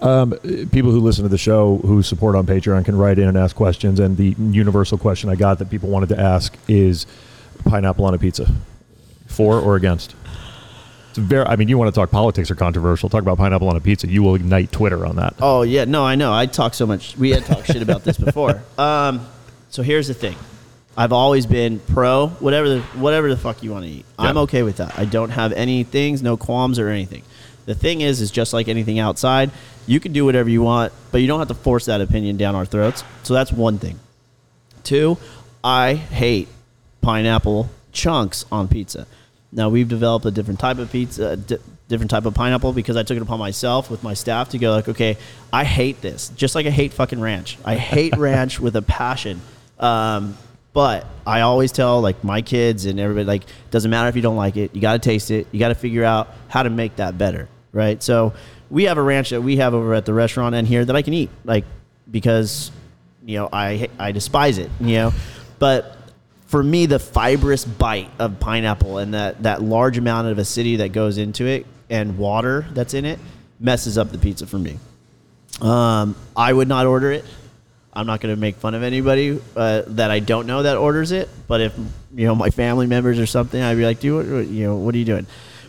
[0.00, 0.30] Um,
[0.70, 3.56] people who listen to the show who support on Patreon can write in and ask
[3.56, 3.98] questions.
[3.98, 7.06] And the universal question I got that people wanted to ask is
[7.64, 8.48] pineapple on a pizza,
[9.26, 10.14] for or against?
[11.18, 11.44] Very.
[11.46, 13.08] I mean, you want to talk politics or controversial?
[13.08, 14.08] Talk about pineapple on a pizza.
[14.08, 15.34] You will ignite Twitter on that.
[15.40, 16.32] Oh yeah, no, I know.
[16.32, 17.16] I talk so much.
[17.16, 18.62] We had talked shit about this before.
[18.78, 19.26] Um,
[19.70, 20.36] so here's the thing.
[20.96, 24.06] I've always been pro whatever the whatever the fuck you want to eat.
[24.18, 24.98] I'm okay with that.
[24.98, 27.22] I don't have any things, no qualms or anything.
[27.66, 29.50] The thing is, is just like anything outside,
[29.86, 32.54] you can do whatever you want, but you don't have to force that opinion down
[32.54, 33.04] our throats.
[33.24, 33.98] So that's one thing.
[34.84, 35.18] Two,
[35.62, 36.48] I hate
[37.02, 39.06] pineapple chunks on pizza.
[39.50, 41.58] Now we've developed a different type of pizza, di-
[41.88, 44.72] different type of pineapple because I took it upon myself with my staff to go
[44.72, 45.16] like, okay,
[45.52, 47.58] I hate this, just like I hate fucking ranch.
[47.64, 49.40] I hate ranch with a passion.
[49.78, 50.36] Um,
[50.74, 54.36] but I always tell like my kids and everybody like, doesn't matter if you don't
[54.36, 55.46] like it, you got to taste it.
[55.50, 58.02] You got to figure out how to make that better, right?
[58.02, 58.34] So
[58.70, 61.02] we have a ranch that we have over at the restaurant and here that I
[61.02, 61.64] can eat, like
[62.10, 62.70] because
[63.24, 65.12] you know I I despise it, you know,
[65.58, 65.96] but
[66.48, 70.92] for me the fibrous bite of pineapple and that that large amount of acidity that
[70.92, 73.18] goes into it and water that's in it
[73.60, 74.78] messes up the pizza for me.
[75.60, 77.24] Um, I would not order it.
[77.92, 81.10] I'm not going to make fun of anybody uh, that I don't know that orders
[81.10, 81.28] it.
[81.48, 81.76] But if
[82.14, 84.94] you know my family members or something, I'd be like, "Dude, what, you know, what
[84.94, 85.26] are you doing?"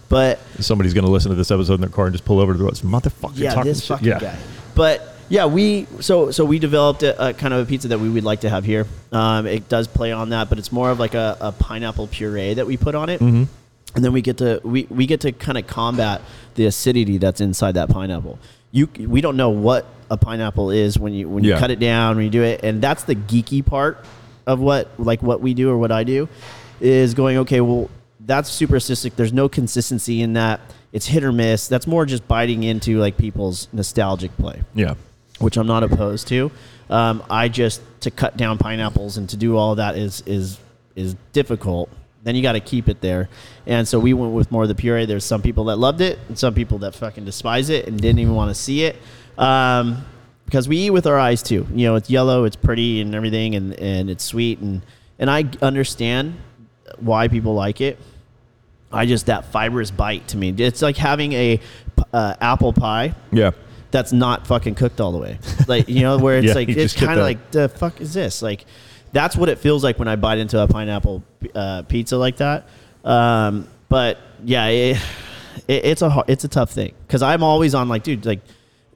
[0.09, 2.53] But Somebody's going to listen to this episode in their car and just pull over
[2.53, 2.73] to the road.
[2.75, 3.87] Motherfucker, yeah, talking this shit.
[3.87, 4.19] fucking yeah.
[4.19, 4.37] guy.
[4.75, 8.09] But yeah, we so so we developed a, a kind of a pizza that we
[8.09, 8.85] would like to have here.
[9.11, 12.55] Um, it does play on that, but it's more of like a, a pineapple puree
[12.55, 13.43] that we put on it, mm-hmm.
[13.95, 16.21] and then we get to we, we get to kind of combat
[16.55, 18.39] the acidity that's inside that pineapple.
[18.71, 21.59] You we don't know what a pineapple is when you when you Yeah.
[21.59, 24.03] cut it down when you do it, and that's the geeky part
[24.47, 26.27] of what like what we do or what I do
[26.81, 27.61] is going okay.
[27.61, 27.89] Well,
[28.19, 29.15] that's super cystic.
[29.15, 30.59] There's no consistency in that.
[30.91, 31.67] It's hit or miss.
[31.67, 34.95] That's more just biting into like people's nostalgic play Yeah.
[35.39, 36.51] Which I'm not opposed to.
[36.89, 40.59] Um, I just to cut down pineapples and to do all that is is
[40.95, 41.89] is difficult.
[42.23, 43.29] Then you got to keep it there,
[43.65, 45.05] and so we went with more of the puree.
[45.05, 48.19] There's some people that loved it, and some people that fucking despise it and didn't
[48.19, 48.97] even want to see it.
[49.37, 50.05] Um,
[50.45, 51.67] because we eat with our eyes too.
[51.73, 54.81] You know, it's yellow, it's pretty, and everything, and and it's sweet, and
[55.17, 56.35] and I understand
[56.97, 57.99] why people like it.
[58.91, 60.49] I just that fibrous bite to me.
[60.57, 61.59] It's like having a
[62.11, 63.51] uh, apple pie Yeah.
[63.91, 65.39] That's not fucking cooked all the way.
[65.67, 68.41] Like you know where it's Yeah, like it's kind of like the fuck is this?
[68.41, 68.65] Like
[69.11, 71.23] that's what it feels like when I bite into a pineapple
[71.55, 72.67] uh, pizza like that.
[73.03, 74.97] Um, but yeah, it,
[75.67, 78.41] it, it's a it's a tough thing because I'm always on like dude like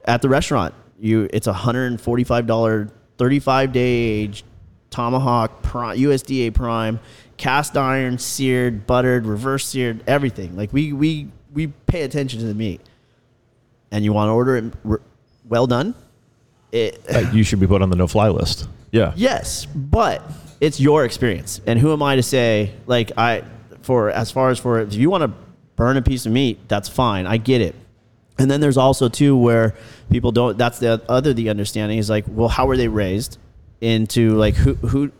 [0.04, 4.44] at the restaurant you it's a hundred and forty five dollar thirty five day age
[4.90, 7.00] tomahawk prime, USDA prime
[7.36, 12.54] cast iron seared buttered reverse seared everything like we we we pay attention to the
[12.54, 12.80] meat
[13.94, 15.00] and you want to order it r-
[15.48, 15.94] well done,
[16.72, 18.66] it, Uh, you should be put on the no fly list.
[18.90, 19.12] Yeah.
[19.16, 20.22] yes, but
[20.60, 21.60] it's your experience.
[21.66, 23.42] And who am I to say, like, I,
[23.82, 25.30] for as far as for if you want to
[25.76, 27.26] burn a piece of meat, that's fine.
[27.26, 27.74] I get it.
[28.38, 29.74] And then there's also too where
[30.10, 30.58] people don't.
[30.58, 33.38] That's the other the understanding is like, well, how were they raised?
[33.80, 35.12] Into like who who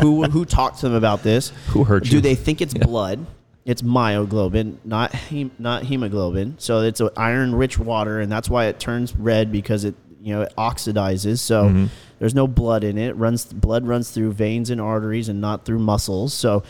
[0.00, 1.52] who who talked to them about this?
[1.68, 3.26] Who hurt Do they think it's blood?
[3.66, 6.54] It's myoglobin, not hem, not hemoglobin.
[6.58, 10.42] So it's an iron-rich water, and that's why it turns red because it you know
[10.42, 11.40] it oxidizes.
[11.40, 11.86] So Mm-hmm.
[12.18, 13.14] there's no blood in it.
[13.16, 16.32] Runs blood runs through veins and arteries, and not through muscles.
[16.32, 16.62] So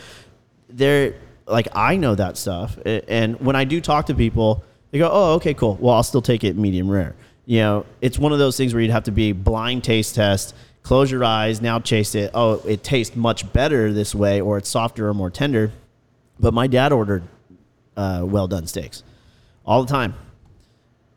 [0.69, 1.13] they're
[1.45, 5.33] like I know that stuff, and when I do talk to people, they go, "Oh,
[5.35, 5.77] okay, cool.
[5.79, 8.81] Well, I'll still take it medium rare." You know, it's one of those things where
[8.81, 10.53] you'd have to be blind taste test.
[10.83, 12.31] Close your eyes, now taste it.
[12.33, 15.71] Oh, it tastes much better this way, or it's softer or more tender.
[16.39, 17.23] But my dad ordered
[17.95, 19.03] uh, well done steaks
[19.65, 20.13] all the time.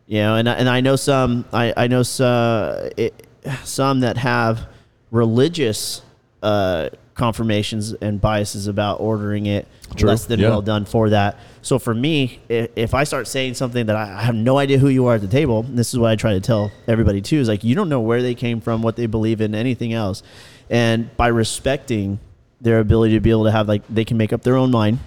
[0.06, 3.26] You know, and I- and I know some I I know some it,
[3.64, 4.66] some that have
[5.10, 6.02] religious
[6.42, 10.48] uh, confirmations and biases about ordering it True, less than yeah.
[10.48, 11.38] well done for that.
[11.62, 14.78] So for me, if, if I start saying something that I, I have no idea
[14.78, 17.36] who you are at the table, this is what I try to tell everybody too,
[17.38, 20.22] is like you don't know where they came from, what they believe in, anything else,
[20.70, 22.18] and by respecting
[22.60, 24.98] their ability to be able to have like they can make up their own mind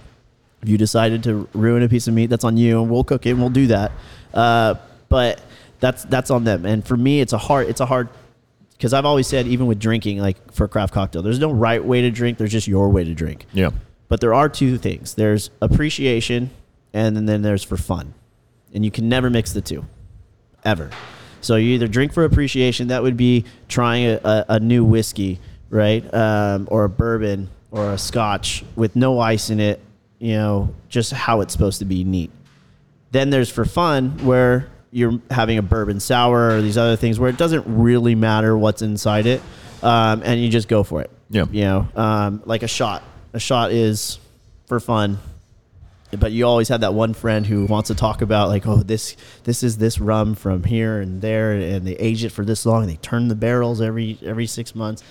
[0.63, 3.25] if you decided to ruin a piece of meat, that's on you, and we'll cook
[3.25, 3.91] it and we'll do that.
[4.33, 4.75] Uh,
[5.09, 5.41] but
[5.79, 6.65] that's that's on them.
[6.65, 8.07] And for me, it's a hard it's a hard
[8.71, 11.83] because I've always said even with drinking, like for a craft cocktail, there's no right
[11.83, 12.37] way to drink.
[12.37, 13.45] There's just your way to drink.
[13.53, 13.71] Yeah.
[14.07, 15.15] But there are two things.
[15.15, 16.49] There's appreciation,
[16.93, 18.13] and then there's for fun,
[18.73, 19.85] and you can never mix the two,
[20.63, 20.89] ever.
[21.41, 22.87] So you either drink for appreciation.
[22.87, 27.91] That would be trying a, a, a new whiskey, right, um, or a bourbon or
[27.91, 29.81] a Scotch with no ice in it.
[30.23, 32.31] You know, just how it's supposed to be neat.
[33.11, 37.29] Then there's for fun where you're having a bourbon sour or these other things where
[37.29, 39.41] it doesn't really matter what's inside it,
[39.81, 41.11] um, and you just go for it.
[41.29, 41.43] Yeah.
[41.51, 43.03] You know, um, like a shot.
[43.33, 44.17] A shot is
[44.67, 45.19] for fun,
[46.17, 49.17] but you always have that one friend who wants to talk about like, oh, this
[49.43, 52.83] this is this rum from here and there, and they age it for this long,
[52.83, 55.03] and they turn the barrels every every six months.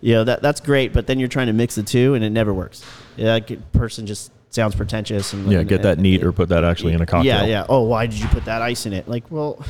[0.00, 2.30] You know that that's great, but then you're trying to mix the two, and it
[2.30, 2.84] never works.
[3.16, 5.62] Yeah, that person just sounds pretentious and Yeah.
[5.62, 7.42] Get that neat or put that actually in a cocktail.
[7.42, 7.66] yeah, yeah.
[7.68, 9.08] Oh, why did you put that ice in it?
[9.08, 9.64] Like, well,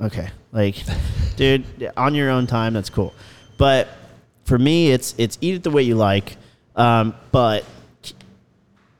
[0.00, 0.28] okay.
[0.52, 0.76] Like,
[1.36, 1.64] dude,
[1.96, 3.14] on your own time, that's cool.
[3.56, 3.88] But
[4.44, 6.36] for me, it's it's eat it the way you like,
[6.76, 7.64] um, but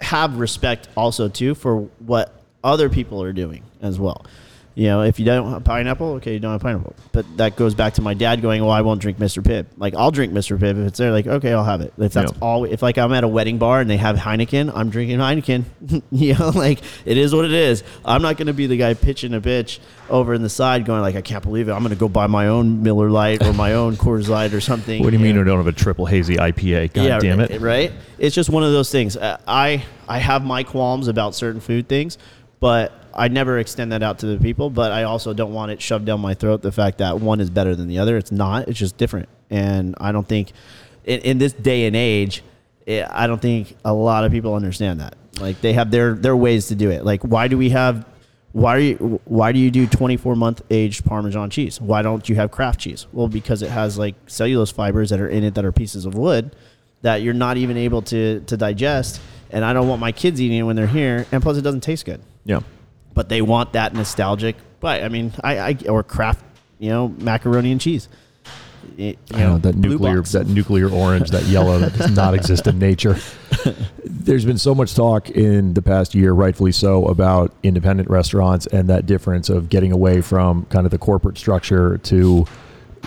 [0.01, 4.25] have respect also too for what other people are doing as well.
[4.79, 6.95] You know, if you don't have pineapple, okay, you don't have pineapple.
[7.11, 9.43] But that goes back to my dad going, "Well, I won't drink Mr.
[9.43, 10.57] Pibb." Like, I'll drink Mr.
[10.57, 11.11] Pibb if it's there.
[11.11, 11.93] Like, okay, I'll have it.
[11.99, 12.38] If that's Yeah.
[12.41, 15.64] all, if like I'm at a wedding bar and they have Heineken, I'm drinking Heineken.
[16.12, 17.83] you know, like it is what it is.
[18.05, 21.01] I'm not going to be the guy pitching a bitch over in the side, going
[21.03, 21.73] like, "I can't believe it.
[21.73, 24.61] I'm going to go buy my own Miller Lite or my own Coors Light or
[24.61, 25.41] something." What do you mean know?
[25.41, 26.93] we don't have a triple hazy IPA?
[26.93, 27.61] God damn it.
[27.61, 27.91] Right?
[28.21, 29.17] It's just one of those things.
[29.17, 32.17] I I have my qualms about certain food things,
[32.61, 34.70] but I never extend that out to the people.
[34.70, 36.62] But I also don't want it shoved down my throat.
[36.62, 38.16] The fact that one is better than the other.
[38.16, 38.68] It's not.
[38.68, 39.28] It's just different.
[39.50, 40.52] And I don't think
[41.04, 42.42] in, in this day and age,
[42.87, 45.16] eh, I don't think a lot of people understand that.
[45.40, 47.04] Like they have their their ways to do it.
[47.04, 48.07] Like why do we have
[48.52, 52.35] why are you why do you do 24 month aged parmesan cheese why don't you
[52.35, 55.66] have Kraft cheese well because it has like cellulose fibers that are in it that
[55.66, 56.57] are pieces of wood
[57.02, 60.59] that you're not even able to to digest and i don't want my kids eating
[60.59, 62.61] it when they're here and plus it doesn't taste good Yeah.
[63.14, 66.45] But they want that nostalgic but i mean i, I or Kraft
[66.78, 68.09] you know macaroni and cheese
[68.97, 70.32] It- you I know, that nuclear, box.
[70.32, 73.16] that nuclear orange, that yellow that does not exist in nature.
[74.05, 78.89] There's been so much talk in the past year, rightfully so, about independent restaurants and
[78.89, 82.47] that difference of getting away from kind of the corporate structure to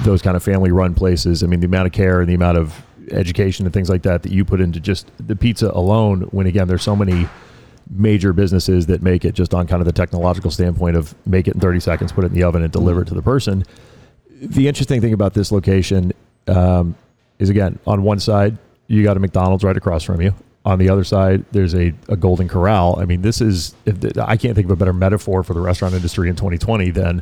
[0.04, 1.44] those kind of family-run places.
[1.44, 4.24] I mean, the amount of care and the amount of education and things like that
[4.24, 6.22] that you put into just the pizza alone.
[6.32, 7.28] When again, there's so many
[7.92, 11.56] major businesses that make it just on kind of the technological standpoint of make it
[11.56, 13.64] in 30 seconds, put it in the oven, and deliver it to the person
[14.44, 16.12] the interesting thing about this location
[16.48, 16.96] um,
[17.38, 20.34] is again on one side you got a McDonald's right across from you,
[20.66, 22.98] On the other side, there's a, a golden corral.
[23.00, 25.94] I mean, this is if- I can't think of a better metaphor for the restaurant
[25.94, 27.22] industry in 2020 than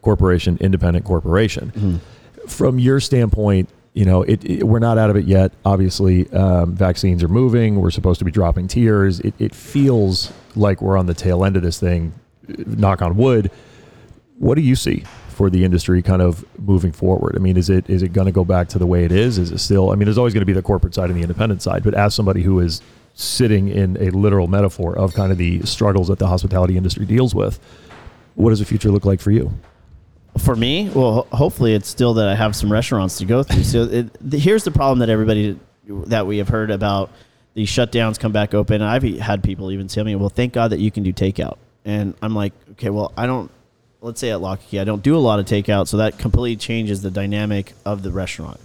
[0.00, 2.00] corporation, independent corporation.
[2.46, 5.52] From your standpoint, you know, it, it- we're not out of it yet.
[5.64, 7.80] Obviously, um, vaccines are moving.
[7.80, 9.20] We're supposed to be dropping tiers.
[9.20, 12.12] It, it feels like we're on the tail end of this thing.
[12.48, 13.50] Knock on wood.
[14.38, 17.34] What do you see for the industry kind of moving forward?
[17.36, 19.38] I mean, is it is it going to go back to the way it is?
[19.38, 19.90] Is it still?
[19.90, 21.82] I mean, there's always going to be the corporate side and the independent side.
[21.84, 22.80] But as somebody who is
[23.14, 27.34] sitting in a literal metaphor of kind of the struggles that the hospitality industry deals
[27.34, 27.60] with,
[28.34, 29.52] what does the future look like for you?
[30.38, 33.64] For me, well, hopefully it's still that I have some restaurants to go through.
[33.64, 35.58] So it, the, here's the problem that everybody
[36.06, 37.10] that we have heard about
[37.54, 38.80] these shutdowns come back open.
[38.80, 42.14] I've had people even tell me, "Well, thank God that you can do takeout." And
[42.22, 43.50] I'm like, "Okay, well, I don't.
[44.00, 46.56] Let's say at Lock Key, I don't do a lot of takeout, so that completely
[46.56, 48.60] changes the dynamic of the restaurant."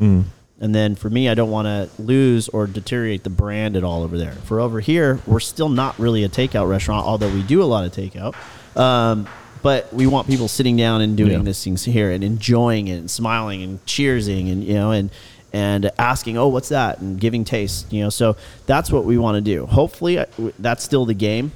[0.61, 4.03] And then for me, I don't want to lose or deteriorate the brand at all
[4.03, 4.31] over there.
[4.45, 7.83] For over here, we're still not really a takeout restaurant, although we do a lot
[7.85, 8.35] of takeout.
[8.79, 9.27] Um,
[9.65, 11.39] but we want people sitting down and doing Yeah.
[11.39, 15.09] this things here and enjoying it and smiling and cheersing and you know and
[15.51, 16.99] and asking, oh, what's that?
[16.99, 18.11] And giving taste, you know.
[18.11, 18.35] So
[18.67, 19.65] that's what we want to do.
[19.65, 20.23] Hopefully,
[20.59, 21.51] that's still the game.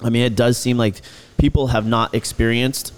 [0.00, 1.00] I mean, it does seem like
[1.36, 2.92] people have not experienced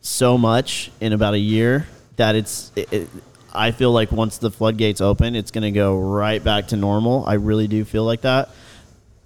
[0.00, 2.72] so much in about a year that it's.
[2.74, 3.08] It, it,
[3.52, 7.24] I feel like once the floodgates open, it's going to go right back to normal.
[7.26, 8.48] I really do feel like that.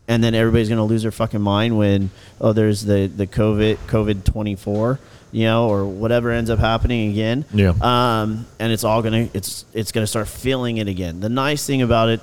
[0.09, 3.77] And then everybody's going to lose their fucking mind when oh, there's the the COVID
[3.87, 4.99] COVID twenty four,
[5.31, 7.45] you know, or whatever ends up happening again.
[7.55, 7.73] Yeah.
[7.81, 11.21] Um, and it's all gonna it's it's gonna start feeling it again.
[11.21, 12.21] The nice thing about it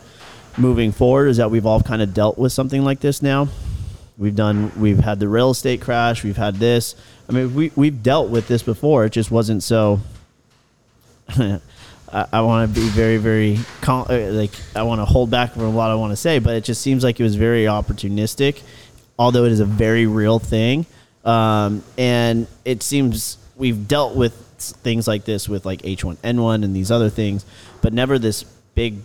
[0.58, 3.48] moving forward is that we've all kind of dealt with something like this now.
[4.18, 4.74] We've done.
[4.78, 6.26] We've had the real estate crash.
[6.26, 6.94] We've had this.
[7.30, 9.06] I mean, we we've dealt with this before.
[9.06, 10.02] It just wasn't so.
[12.12, 15.54] I, I want to be very, very con- uh, like I want to hold back
[15.54, 18.62] from what I want to say, but it just seems like it was very opportunistic,
[19.18, 20.86] although it is a very real thing.
[21.24, 26.92] Um, and it seems we've dealt with things like this with like H1N1 and these
[26.92, 27.46] other things,
[27.82, 28.98] but never this big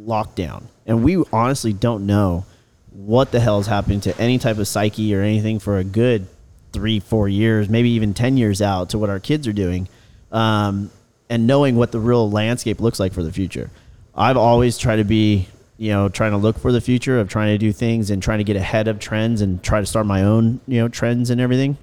[0.00, 0.64] lockdown.
[0.86, 2.44] And we honestly don't know
[2.90, 6.26] what the hell is happening to any type of psyche or anything for a good
[6.72, 9.88] three, four years, maybe even 10 years out to what our kids are doing.
[10.32, 10.90] Um,
[11.34, 13.68] and knowing what the real landscape looks like for the future.
[14.14, 17.52] I've always tried to be, you know, trying to look for the future of trying
[17.52, 20.22] to do things and trying to get ahead of trends and try to start my
[20.22, 21.76] own, you know, trends and everything.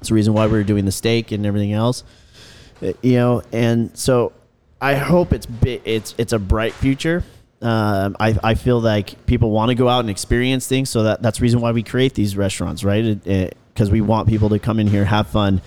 [0.00, 2.04] It's the reason why we are doing the steak and everything else
[2.82, 4.32] Uh, you know and so
[4.80, 7.22] i hope it's bi- it's it's a bright future
[7.62, 11.22] um, I, I feel like people want to go out and experience things so that
[11.22, 13.22] that's the reason why we create these restaurants right
[13.72, 15.62] because we want people to come in here have fun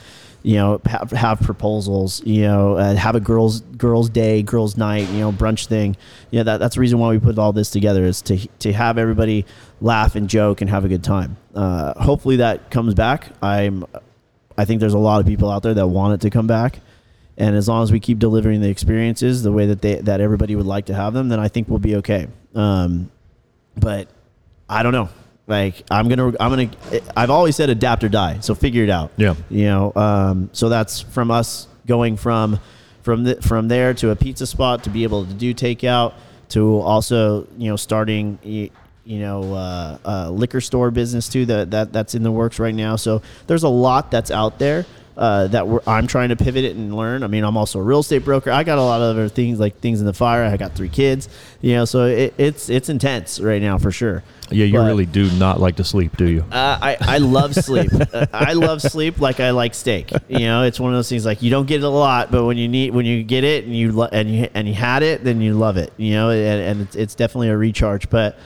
[0.46, 5.10] you know have, have proposals you know uh, have a girls girls day girls night
[5.10, 5.98] you know brunch thing
[6.30, 8.72] you know that, that's the reason why we put all this together is to to
[8.72, 9.46] have everybody
[9.82, 13.84] laugh and joke and have a good time uh, hopefully that comes back i'm
[14.58, 16.80] I think there's a lot of people out there that want it to come back.
[17.38, 20.56] And as long as we keep delivering the experiences the way that they that everybody
[20.56, 22.28] would like to have them, then I think we'll be okay.
[22.54, 23.12] Um,
[23.76, 24.08] but
[24.70, 25.10] I don't know.
[25.48, 26.70] Like I'm gonna, I'm gonna.
[27.16, 28.40] I've always said adapt or die.
[28.40, 29.12] So figure it out.
[29.18, 29.36] Yeah.
[29.50, 29.94] You know.
[29.96, 32.60] Um, so that's from us going from
[33.04, 36.14] from the, from there to a pizza spot to be able to do takeout
[36.50, 38.72] to also you know starting you
[39.06, 42.96] know uh, uh, liquor store business too that, that that's in the works right now
[42.96, 44.86] so there's a lot that's out there
[45.18, 47.24] uh, that we're, I'm trying to pivot it and learn.
[47.24, 48.52] I mean, I'm also a real estate broker.
[48.52, 50.44] I got a lot of other things like things in the fire.
[50.44, 51.30] I got three kids,
[51.62, 54.24] you know, so it, it's it's intense right now for sure.
[54.52, 56.42] Yeah, you But- really do not like to sleep, do you?
[56.52, 57.92] uh, I, I love sleep.
[58.14, 60.12] Uh, I love sleep like I like steak.
[60.30, 62.46] You know, it's one of those things like you don't get it a lot, but
[62.46, 65.02] when you need when you get it and you lo- and you and you had
[65.04, 65.92] it, then you love it.
[65.98, 68.10] You know, and, and it's, it's definitely a recharge.
[68.10, 68.38] But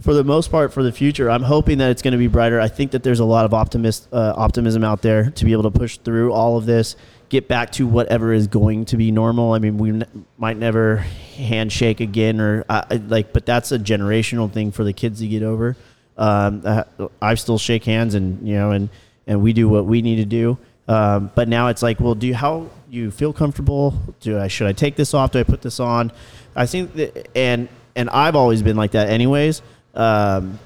[0.00, 2.60] for the most part, for the future, I'm hoping that it's going to be brighter.
[2.60, 5.64] I think that there's a lot of optimist uh, optimism out there to be able
[5.64, 6.96] to push through all of this,
[7.28, 9.54] get back to whatever is going to be normal.
[9.54, 10.98] I mean, we n- might never
[11.36, 15.42] handshake again, or uh, like, but that's a generational thing for the kids to get
[15.42, 15.76] over.
[16.18, 16.84] Um, uh,
[17.20, 18.90] I still shake hands, and you know, and
[19.26, 20.58] and we do what we need to do.
[20.88, 23.94] Um, but now it's like, well, do you, how you feel comfortable?
[24.20, 25.32] Do I should I take this off?
[25.32, 26.12] Do I put this on?
[26.54, 29.62] I think that, and and I've always been like that, anyways.
[29.96, 30.58] Um,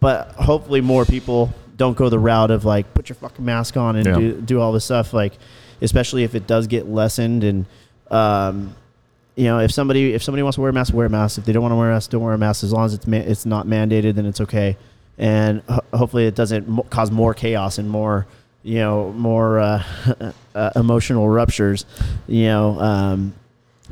[0.00, 3.96] but hopefully more people don't go the route of like put your fucking mask on
[3.96, 4.14] and Yeah.
[4.18, 5.34] do, do all this stuff like
[5.82, 7.66] especially if it does get lessened and
[8.10, 8.74] um,
[9.36, 11.38] you know if somebody if somebody wants to wear a mask wear a mask.
[11.38, 12.64] If they don't want to wear a mask don't wear a mask.
[12.64, 14.76] As long as it's ma- it's not mandated then it's okay.
[15.18, 18.26] And ho- hopefully it doesn't mo- cause more chaos and more
[18.62, 19.82] you know more uh,
[20.54, 21.86] uh, emotional ruptures
[22.26, 23.34] you know um,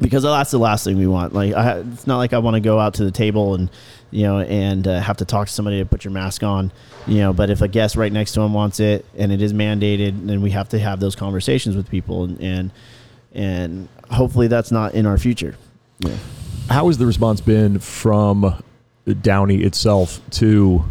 [0.01, 1.35] because that's the last thing we want.
[1.35, 3.71] Like, I, it's not like I want to go out to the table and,
[4.11, 6.73] you know, and uh, have to talk to somebody to put your mask on,
[7.07, 7.33] you know.
[7.33, 10.41] But if a guest right next to him wants it and it is mandated, then
[10.41, 12.71] we have to have those conversations with people, and and,
[13.33, 15.57] and hopefully that's not in our future.
[16.01, 16.17] Yeah.
[16.69, 18.63] How has the response been from
[19.23, 20.85] Downey itself to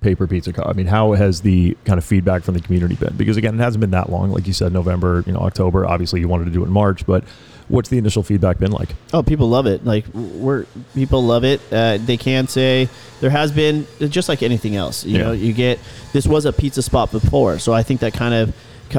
[0.00, 0.52] Paper Pizza?
[0.66, 3.16] I mean, how has the kind of feedback from the community been?
[3.16, 4.30] Because again, it hasn't been that long.
[4.30, 5.86] Like you said, November, you know, October.
[5.86, 7.24] Obviously, you wanted to do it in March, but
[7.72, 8.90] what's the initial feedback been like?
[9.14, 9.84] Oh, people love it.
[9.84, 11.60] Like we're people love it.
[11.72, 12.88] Uh, they can say
[13.20, 15.04] there has been just like anything else.
[15.04, 15.22] You Yeah.
[15.24, 15.78] know, you get
[16.12, 18.54] this was a pizza spot before, so I think that kind of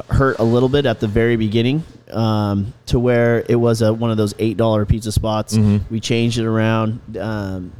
[0.09, 4.09] hurt a little bit at the very beginning um, to where it was a one
[4.09, 5.55] of those eight dollar pizza spots.
[5.55, 5.81] Mhm.
[5.91, 7.71] We changed it around, um,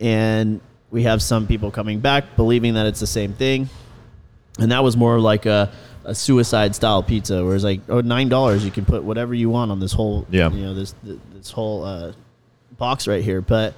[0.00, 3.68] and we have some people coming back believing that it's the same thing,
[4.58, 5.70] and that was more like a.
[6.08, 9.50] A suicide style pizza, where it's like, oh, nine dollars, you can put whatever you
[9.50, 10.50] want on this whole, Yeah.
[10.50, 10.94] you know, this
[11.34, 12.12] this whole uh,
[12.78, 13.40] box right here.
[13.42, 13.74] But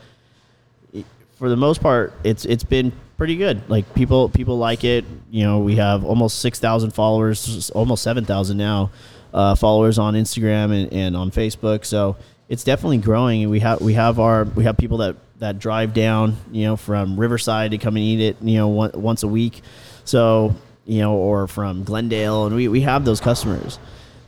[1.37, 3.69] for the most part, it's it's been pretty good.
[3.69, 5.05] Like people people like it.
[5.31, 8.91] You know, we have almost six thousand followers, almost seven thousand now
[9.35, 11.85] uh, followers on Instagram and, and on Facebook.
[11.85, 12.17] So
[12.49, 13.43] it's definitely growing.
[13.43, 16.77] And we have we have our we have people that that drive down, you know,
[16.77, 19.63] from Riverside to come and eat it, you know, one, once a week.
[20.05, 20.55] So
[20.91, 23.79] you know, or from Glendale, and we we have those customers.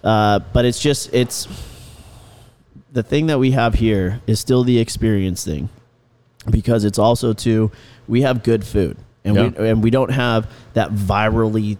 [0.04, 1.48] Uh, but it's just it's
[2.92, 5.68] the thing that we have here is still the experience thing.
[6.48, 7.72] Because it's also too
[8.06, 8.96] we have good food.
[9.24, 11.78] And we and we don't have that virally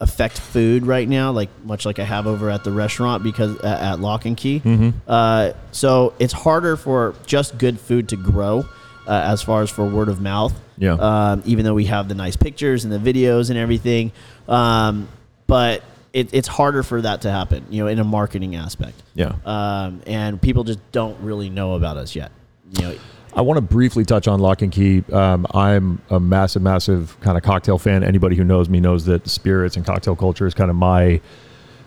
[0.00, 3.80] affect food right now like much like I have over at the restaurant because at,
[3.82, 4.62] at Lock and Key.
[5.06, 8.64] Uh, so it's harder for just good food to grow
[9.10, 10.92] uh, as far as for word of mouth Yeah.
[10.94, 14.12] um, even though we have the nice pictures and the videos and everything
[14.48, 15.08] um,
[15.46, 15.82] but
[16.12, 19.34] it, it's harder for that to happen you know in a marketing aspect Yeah.
[19.44, 22.30] um, and people just don't really know about us yet.
[22.78, 22.94] You know,
[23.34, 25.02] I want to briefly touch on Lock and Key.
[25.12, 28.02] Um, I'm a massive, massive kind of cocktail fan.
[28.04, 31.20] Anybody who knows me knows that spirits and cocktail culture is kind of my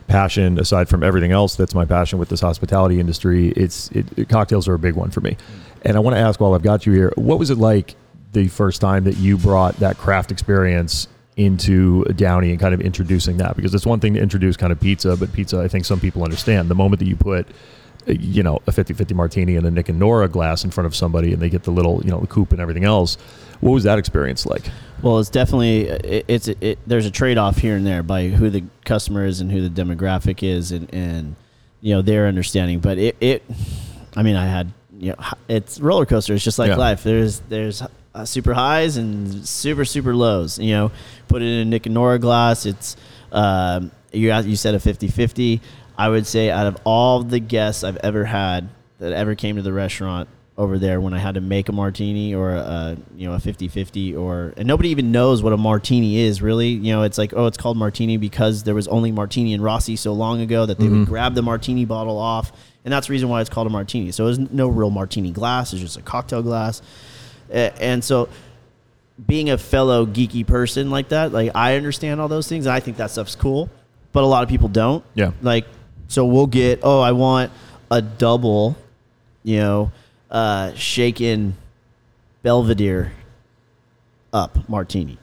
[0.08, 0.58] passion.
[0.60, 3.50] Aside from everything else, that's my passion with this hospitality industry.
[3.56, 5.38] It's it, it- cocktails are a big one for me.
[5.84, 7.96] And I want to ask, while I've got you here, what was it like
[8.32, 13.38] the first time that you brought that craft experience into Downey and kind of introducing
[13.38, 13.56] that?
[13.56, 16.24] Because it's one thing to introduce kind of pizza, but pizza, I think some people
[16.24, 16.70] understand.
[16.70, 17.48] The moment that you put
[18.06, 21.32] you know, a 50-50 martini and a Nick and Nora glass in front of somebody
[21.32, 23.16] and they get the little, you know, the coupe and everything else.
[23.62, 24.64] What was that experience like?
[25.04, 28.50] well, it's definitely it, it's it, there's a trade off here and there by who
[28.50, 31.36] the customer is and who the demographic is and and
[31.82, 32.80] you know their understanding.
[32.80, 33.44] But it it,
[34.16, 34.72] I mean, I had
[35.04, 36.34] you know it's roller coaster.
[36.34, 36.78] It's just like Yeah.
[36.78, 37.04] life.
[37.04, 37.84] There's there's
[38.16, 40.58] uh, super highs and super super lows.
[40.60, 40.92] You know,
[41.28, 42.66] put it in a Nick and Nora glass.
[42.66, 42.96] It's
[43.32, 45.60] um, you you said a 50-50.
[45.98, 49.62] I would say out of all the guests I've ever had that ever came to
[49.62, 53.34] the restaurant over there when I had to make a martini or a you know
[53.34, 57.18] a 50-50 or and nobody even knows what a martini is really you know it's
[57.18, 60.68] like oh it's called martini because there was only martini and Rossi so long ago
[60.68, 62.52] that they would grab the martini bottle off
[62.86, 65.74] and that's the reason why it's called a martini so there's no real martini glass
[65.74, 66.82] it's just a cocktail glass
[67.52, 68.30] and so
[69.28, 72.66] being a fellow geeky person like that, like I understand all those things.
[72.66, 73.70] And I think that stuff's cool,
[74.12, 75.04] but a lot of people don't.
[75.14, 75.32] Yeah.
[75.42, 75.66] Like,
[76.08, 77.52] so we'll get, oh, I want
[77.92, 78.76] a double,
[79.44, 79.92] you know,
[80.32, 81.56] uh, shaken
[82.42, 83.14] Belvedere
[84.32, 85.18] up martini.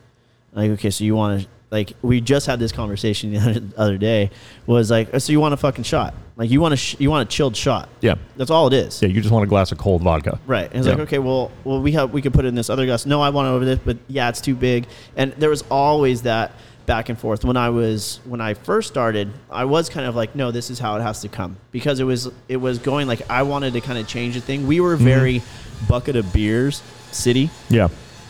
[0.53, 3.99] Like, okay, so you want to, like, we just had this conversation the other, other
[3.99, 4.31] day.
[4.67, 6.15] Was like, oh, so you want a fucking shot?
[6.37, 7.89] Like, you want a, sh- you want a chilled shot?
[8.01, 8.17] Yeah.
[8.37, 9.01] That's all it is.
[9.03, 10.41] Yeah, you just want a glass of cold vodka.
[10.47, 10.67] Right.
[10.67, 10.95] And it's Yeah.
[10.95, 13.07] like, okay, well, well, we have we could put it in this other glass.
[13.07, 14.87] No, I want it over this, but yeah, it's too big.
[15.17, 16.53] And there was always that
[16.87, 17.45] back and forth.
[17.45, 20.79] When I was when I first started, I was kind of like, no, this is
[20.79, 23.81] how it has to come because it was it was going like I wanted to
[23.81, 24.67] kind of change the thing.
[24.67, 25.05] We were mm-hmm.
[25.05, 25.43] very
[25.89, 27.51] bucket of beers city.
[27.69, 27.89] Yeah.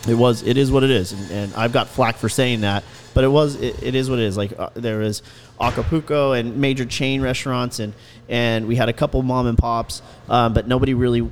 [0.09, 0.43] It was.
[0.43, 2.85] It is what it is, and, and I've got flack for saying that,
[3.15, 3.57] but it was.
[3.57, 4.37] It, it is what it is.
[4.37, 5.23] Like uh, there was
[5.61, 7.93] Acapulco and major chain restaurants, and
[8.29, 11.29] and we had a couple mom and pops, um, but nobody really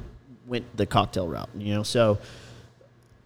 [0.46, 1.50] went the cocktail route.
[1.56, 2.18] You know, so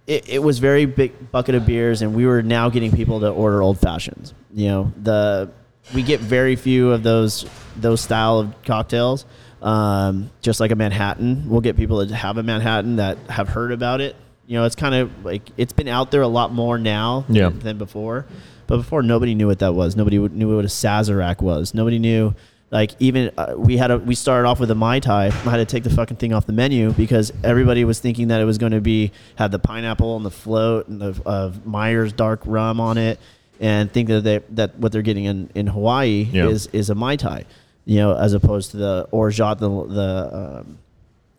[0.07, 3.31] it, it was very big bucket of beers, and we were now getting people to
[3.31, 4.35] order old fashions.
[4.53, 5.51] You know, the
[5.95, 7.47] we get very few of those
[7.77, 9.25] those style of cocktails.
[9.61, 13.71] Um, just like a Manhattan, we'll get people that have a Manhattan that have heard
[13.71, 14.17] about it.
[14.53, 17.49] You know, it's kind of like it's been out there a lot more now Yeah.
[17.49, 18.27] than, than before.
[18.67, 19.97] But before, nobody knew what that was.
[19.97, 21.73] Nobody knew what a Sazerac was.
[21.73, 22.35] Nobody knew.
[22.71, 25.27] Like even uh, we had a we started off with a mai tai.
[25.27, 28.43] I had to take the fucking thing off the menu because everybody was thinking that
[28.43, 32.13] it was going to be have the pineapple and the float and the of Myers
[32.13, 33.19] dark rum on it,
[33.59, 36.49] and think that they, that what they're getting in in Hawaii Yeah.
[36.49, 37.47] is is a mai tai.
[37.87, 40.79] you know, as opposed to the orgeat, the the um,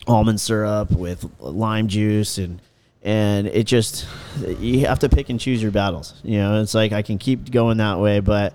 [0.08, 2.60] almond syrup with lime juice and
[3.04, 4.08] and it just
[4.60, 6.14] you have to pick and choose your battles.
[6.24, 8.54] You know, it's like I can keep going that way, but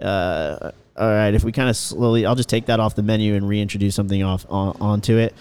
[0.00, 3.34] uh, all right, if we kind of slowly, I'll just take that off the menu
[3.34, 5.34] and reintroduce something off on, onto it.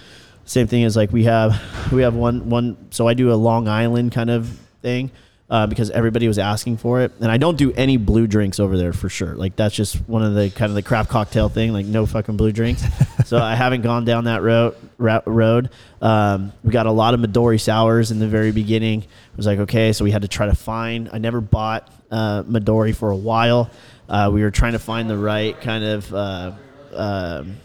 [0.45, 2.77] Same thing as like we have we have one one.
[2.91, 4.47] So I do a Long Island kind of
[4.81, 5.11] thing.
[5.47, 8.77] Uh, because everybody was asking for it, and I don't do any blue drinks over
[8.77, 9.35] there for sure.
[9.35, 11.71] Like that's just one of the kind of the craft cocktail thing.
[11.71, 12.83] Like no fucking blue drinks.
[13.25, 14.75] so I haven't gone down that road.
[14.97, 15.69] road.
[16.01, 19.03] Um, we got a lot of Midori sours in the very beginning.
[19.03, 21.11] It was like okay, so we had to try to find.
[21.13, 23.69] I never bought uh, Midori for a while.
[24.09, 26.51] Uh, we were trying to find the right kind of uh,
[26.93, 27.57] um,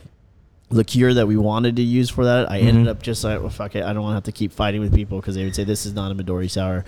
[0.69, 2.51] liqueur that we wanted to use for that.
[2.51, 2.89] I ended Mm-hmm.
[2.89, 3.85] up just like, well, fuck it.
[3.85, 5.87] I don't want to have to keep fighting with people because they would say this
[5.87, 6.85] is not a Midori sour.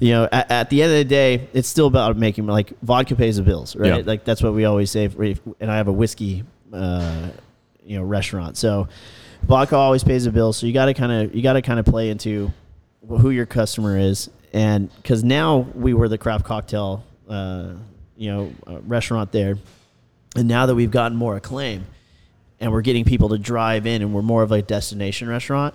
[0.00, 3.16] You know, at, at the end of the day, it's still about making like vodka
[3.16, 3.98] pays the bills, right?
[3.98, 4.02] Yeah.
[4.04, 5.08] Like that's what we always say.
[5.08, 7.30] For, and I have a whiskey, uh,
[7.82, 8.88] you know, restaurant, so
[9.42, 10.52] vodka always pays the bill.
[10.52, 12.52] So you got to kind of you got to kind of play into
[13.08, 17.72] who your customer is, and because now we were the craft cocktail, uh,
[18.16, 19.56] you know, uh, restaurant there,
[20.36, 21.86] and now that we've gotten more acclaim,
[22.60, 25.74] and we're getting people to drive in, and we're more of a destination restaurant,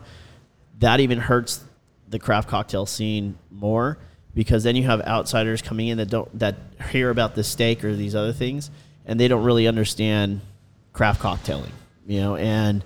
[0.79, 1.61] that even hurts
[2.07, 3.97] the craft cocktail scene more
[4.33, 6.55] because then you have outsiders coming in that don't that
[6.89, 8.71] hear about the steak or these other things,
[9.05, 10.41] and they don't really understand
[10.91, 11.71] craft cocktailing,
[12.05, 12.83] you know, and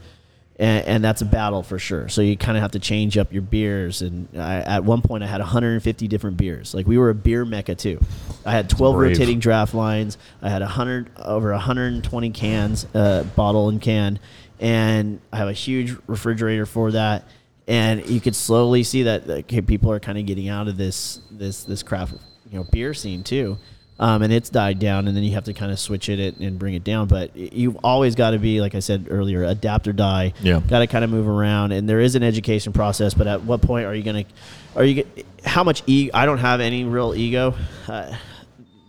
[0.60, 2.10] and, and that's a battle for sure.
[2.10, 4.02] So you kind of have to change up your beers.
[4.02, 6.74] And I, at one point, I had 150 different beers.
[6.74, 8.00] Like we were a beer mecca too.
[8.46, 10.18] I had 12 rotating draft lines.
[10.42, 14.20] I had 100 over 120 cans, uh, bottle and can,
[14.60, 17.26] and I have a huge refrigerator for that.
[17.68, 21.20] And you could slowly see that okay, people are kind of getting out of this
[21.30, 22.14] this this craft
[22.50, 23.58] you know beer scene too.
[24.00, 26.60] Um, and it's died down, and then you have to kind of switch it and
[26.60, 27.08] bring it down.
[27.08, 30.34] But you've always got to be, like I said earlier, adapt or die.
[30.42, 30.60] Yeah.
[30.60, 33.16] got to kind of move around, and there is an education process.
[33.16, 34.32] But at what point are you going to,
[34.76, 35.04] are you,
[35.44, 36.12] how much e?
[36.14, 37.56] I don't have any real ego.
[37.88, 38.16] Uh,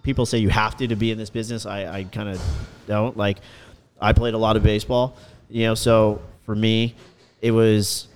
[0.02, 1.64] people say you have to to be in this business.
[1.64, 2.42] I, I kind of
[2.86, 3.16] don't.
[3.16, 3.38] Like,
[3.98, 5.16] I played a lot of baseball,
[5.48, 5.74] you know.
[5.74, 6.94] So for me,
[7.40, 8.07] it was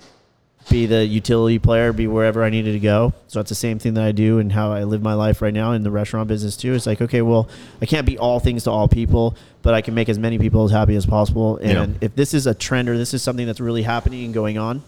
[0.70, 3.12] be the utility player, be wherever I needed to go.
[3.28, 5.52] So it's the same thing that I do and how I live my life right
[5.52, 6.72] now in the restaurant business too.
[6.74, 7.48] It's like, okay, well,
[7.80, 10.64] I can't be all things to all people, but I can make as many people
[10.64, 11.56] as happy as possible.
[11.58, 11.98] And Yeah.
[12.00, 14.82] if this is a trend or this is something that's really happening and going on,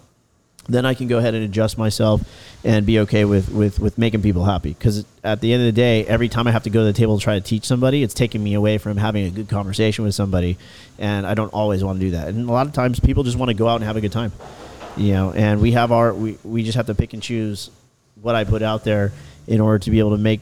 [0.67, 2.21] then I can go ahead and adjust myself
[2.63, 4.69] and be okay with with, with making people happy.
[4.69, 6.93] Because at the end of the day, every time I have to go to the
[6.93, 10.03] table to try to teach somebody, it's taking me away from having a good conversation
[10.05, 10.57] with somebody,
[10.97, 12.29] and I don't always want to do that.
[12.29, 14.11] And a lot of times, people just want to go out and have a good
[14.11, 14.31] time,
[14.97, 15.31] you know.
[15.31, 17.69] And we have our we we just have to pick and choose
[18.21, 19.11] what I put out there
[19.47, 20.41] in order to be able to make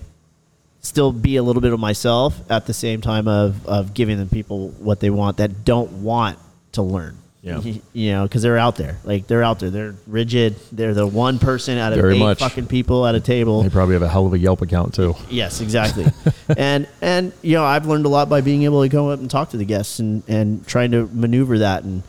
[0.81, 4.25] still be a little bit of myself at the same time of of giving the
[4.25, 6.37] people what they want that don't want
[6.73, 7.17] to learn.
[7.43, 7.59] Yeah.
[7.91, 8.97] You know, because they're out there.
[9.03, 9.69] Like they're out there.
[9.69, 10.55] They're rigid.
[10.71, 12.39] They're the one person out of Very eight much.
[12.39, 13.63] fucking people at a table.
[13.63, 15.13] They probably have a hell of a Yelp account too.
[15.29, 16.05] Yes, exactly.
[16.57, 19.29] and and you know, I've learned a lot by being able to go up and
[19.29, 22.03] talk to the guests and and trying to maneuver that and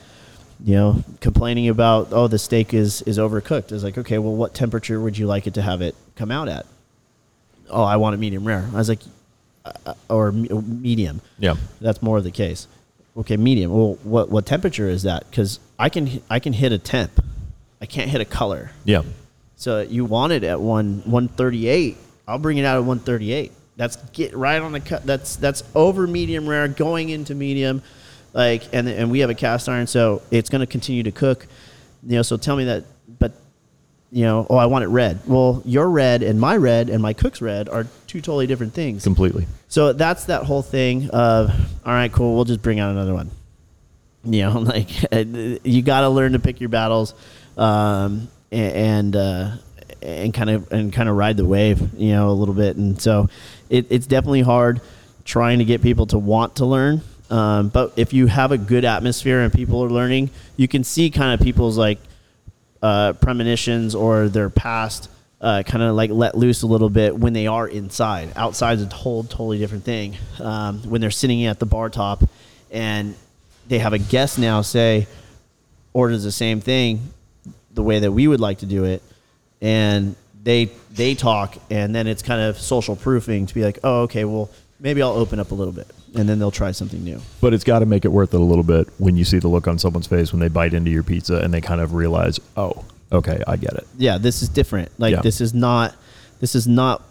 [0.65, 3.71] you know, complaining about oh the steak is is overcooked.
[3.71, 6.49] It's like okay, well, what temperature would you like it to have it come out
[6.49, 6.65] at?
[7.69, 8.67] Oh, I want it medium rare.
[8.73, 9.01] I was like,
[9.65, 11.21] uh, or me- medium.
[11.39, 11.57] Yeah.
[11.81, 12.67] That's more of the case.
[13.17, 13.73] Okay, medium.
[13.73, 15.29] Well, what what temperature is that?
[15.31, 17.23] Because I can I can hit a temp,
[17.81, 18.71] I can't hit a color.
[18.85, 19.03] Yeah.
[19.57, 21.97] So you want it at one one thirty eight.
[22.27, 23.53] I'll bring it out at one thirty eight.
[23.77, 25.05] That's get right on the cut.
[25.05, 27.83] That's that's over medium rare, going into medium,
[28.35, 31.47] like and and we have a cast iron, so it's going to continue to cook.
[32.07, 32.85] You know, so tell me that.
[33.19, 33.33] But
[34.11, 35.21] you know, oh, I want it red.
[35.27, 39.05] Well, your red and my red and my cook's red are two totally different things.
[39.05, 39.47] Completely.
[39.69, 41.51] So that's that whole thing of,
[41.85, 43.31] all right, cool, we'll just bring out another one.
[44.25, 44.89] You know, like
[45.65, 47.15] you got to learn to pick your battles,
[47.57, 49.57] um, and uh,
[50.03, 52.77] and kind of and kind of ride the wave, you know, a little bit.
[52.77, 53.29] And so
[53.71, 54.81] it, it's definitely hard
[55.25, 57.01] trying to get people to want to learn.
[57.35, 61.11] Um, but if you have a good atmosphere and people are learning, you can see
[61.11, 61.99] kind of people's like
[62.81, 65.11] uh, premonitions or their past
[65.41, 68.33] uh, kind of like let loose a little bit when they are inside.
[68.37, 70.17] Outside is a whole totally different thing.
[70.39, 72.23] Um, when they're sitting at the bar top
[72.71, 73.17] and
[73.67, 75.09] they have a guest now say
[75.93, 77.01] orders the same thing
[77.73, 79.03] the way that we would like to do it,
[79.61, 80.15] and
[80.45, 84.25] they they talk, and then it's kind of social proofing to be like, oh, okay,
[84.25, 84.49] well
[84.81, 87.21] maybe I'll open up a little bit, and then they'll try something new.
[87.41, 89.49] But it's got to make it worth it a little bit when you see the
[89.49, 92.39] look on someone's face when they bite into your pizza and they kind of realize,
[92.57, 93.87] oh, okay, I get it.
[93.97, 94.91] yeah, this is different.
[94.99, 95.21] Like Yeah.
[95.23, 95.95] this is not
[96.41, 97.03] this is not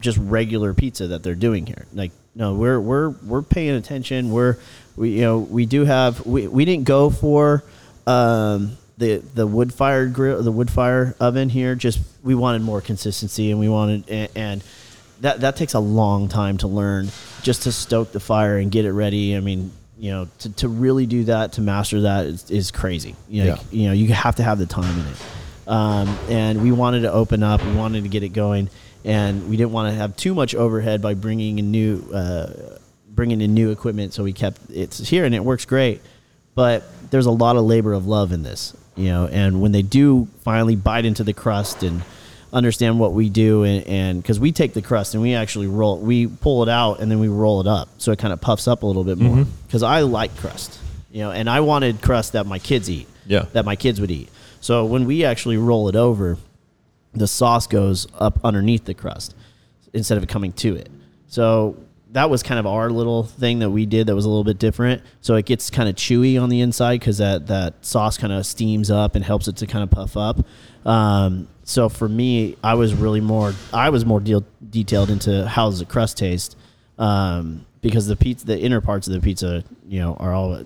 [0.00, 1.86] just regular pizza that they're doing here.
[1.92, 4.30] Like no, we're we're we're paying attention.
[4.30, 4.56] We're
[4.96, 7.62] we you know we do have we, we didn't go for
[8.06, 11.74] um, the the wood fired grill the wood fire oven here.
[11.74, 14.64] Just we wanted more consistency and we wanted and, and
[15.20, 17.08] that that takes a long time to learn
[17.42, 19.36] just to stoke the fire and get it ready.
[19.36, 19.72] I mean.
[19.98, 23.16] You know, to, to really do that, to master that is, is crazy.
[23.28, 23.58] You know, Yeah.
[23.70, 25.16] you know, you have to have the time in it.
[25.70, 27.62] Um, and we wanted to open up.
[27.62, 28.70] We wanted to get it going,
[29.04, 32.78] and we didn't want to have too much overhead by bringing in new, uh,
[33.10, 34.14] bringing in new equipment.
[34.14, 36.00] So we kept it's here, and it works great.
[36.54, 39.26] But there's a lot of labor of love in this, you know.
[39.26, 42.00] And when they do finally bite into the crust and
[42.52, 46.26] understand what we do, and because we take the crust and we actually roll, we
[46.26, 48.82] pull it out and then we roll it up, so it kind of puffs up
[48.82, 49.44] a little bit more.
[49.66, 50.78] Because I like crust,
[51.12, 53.46] you know, and I wanted crust that my kids eat Yeah.
[53.52, 54.28] that my kids would eat.
[54.60, 56.36] So when we actually roll it over,
[57.14, 59.34] the sauce goes up underneath the crust
[59.92, 60.88] instead of coming to it.
[61.28, 61.76] So
[62.12, 64.58] that was kind of our little thing that we did that was a little bit
[64.58, 65.02] different.
[65.20, 68.44] So it gets kind of chewy on the inside because that, that sauce kind of
[68.44, 70.44] steams up and helps it to kind of puff up.
[70.84, 75.70] Um, so for me, I was really more I was more deal, detailed into how
[75.70, 76.56] does the crust taste
[76.98, 80.64] um, because the pizza the inner parts of the pizza you know are all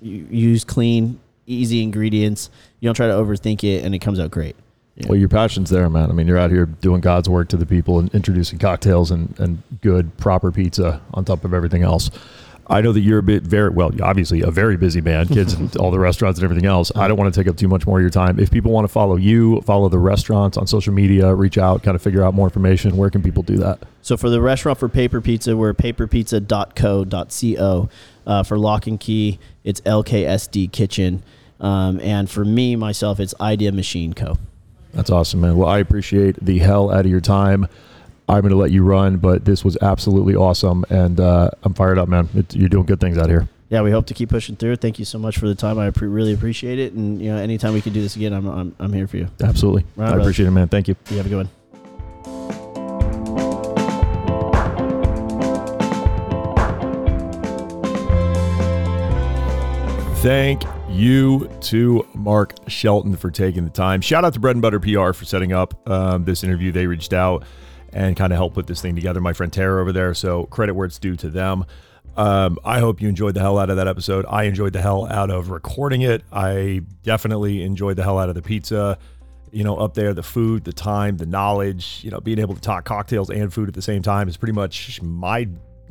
[0.00, 2.50] use clean easy ingredients.
[2.78, 4.54] You don't try to overthink it, and it comes out great.
[4.94, 5.08] Yeah.
[5.08, 6.08] Well, your passion's there, man.
[6.08, 9.34] I mean, you're out here doing God's work to the people and introducing cocktails and,
[9.40, 12.10] and good, proper pizza on top of everything else.
[12.66, 15.74] I know that you're a bit very well, obviously a very busy man, kids and
[15.76, 16.90] all the restaurants and everything else.
[16.96, 18.38] I don't want to take up too much more of your time.
[18.38, 21.94] If people want to follow you, follow the restaurants on social media, reach out, kind
[21.94, 23.80] of figure out more information, where can people do that?
[24.02, 27.88] So for the restaurant for Paper Pizza, we're paperpizza.co.co.
[28.26, 31.22] Uh, for Lock and Key, it's LKSD Kitchen.
[31.60, 34.38] Um, and for me, myself, it's Idea Machine Co.
[34.92, 35.56] That's awesome, man.
[35.56, 37.68] Well, I appreciate the hell out of your time.
[38.28, 41.98] I'm going to let you run, but this was absolutely awesome, and uh, I'm fired
[41.98, 42.28] up, man.
[42.34, 43.48] It, you're doing good things out here.
[43.68, 44.76] Yeah, we hope to keep pushing through.
[44.76, 45.78] Thank you so much for the time.
[45.78, 46.92] I pre- really appreciate it.
[46.92, 49.28] And you know, anytime we can do this again, I'm I'm, I'm here for you.
[49.42, 49.84] Absolutely.
[49.96, 50.20] Right, I brother.
[50.22, 50.68] appreciate it, man.
[50.68, 50.96] Thank you.
[51.10, 52.54] You have a good one.
[60.18, 64.00] Thank you to Marc Shelton for taking the time.
[64.00, 66.72] Shout out to Bread and Butter PR for setting up um, this interview.
[66.72, 67.44] They reached out
[67.94, 69.20] and kind of help put this thing together.
[69.20, 71.64] My friend Tara over there, so credit where it's due to them.
[72.16, 74.26] Um, I hope you enjoyed the hell out of that episode.
[74.28, 76.22] I enjoyed the hell out of recording it.
[76.32, 78.98] I definitely enjoyed the hell out of the pizza.
[79.52, 82.00] You know, up there, the food, the time, the knowledge.
[82.02, 84.52] You know, being able to talk cocktails and food at the same time is pretty
[84.52, 85.48] much my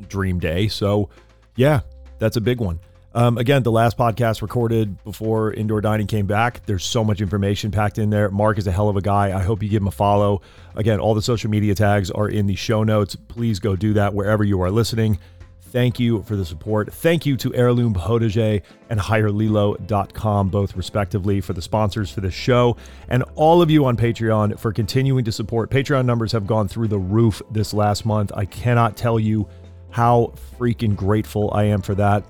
[0.08, 0.68] dream day.
[0.68, 1.10] So,
[1.56, 1.82] yeah,
[2.20, 2.80] that's a big one.
[3.16, 6.66] Um, again, the last podcast recorded before indoor dining came back.
[6.66, 8.30] There's so much information packed in there.
[8.32, 9.38] Marc is a hell of a guy.
[9.38, 10.41] I hope you give him a follow.
[10.76, 13.16] Again, all the social media tags are in the show notes.
[13.16, 15.20] Please go do that wherever you are listening.
[15.61, 16.93] Thank you for the support.
[16.93, 22.78] Thank you to Heirloom Potager and HireLilo.com, both respectively, for the sponsors for this show.
[23.09, 25.72] And all of you on Patreon for continuing to support.
[25.72, 28.32] Patreon numbers have gone through the roof this last month.
[28.36, 29.47] I cannot tell you
[29.89, 32.24] how freaking grateful I am for that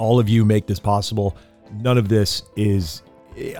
[0.00, 1.36] all of you make this possible.
[1.72, 3.02] None of this is,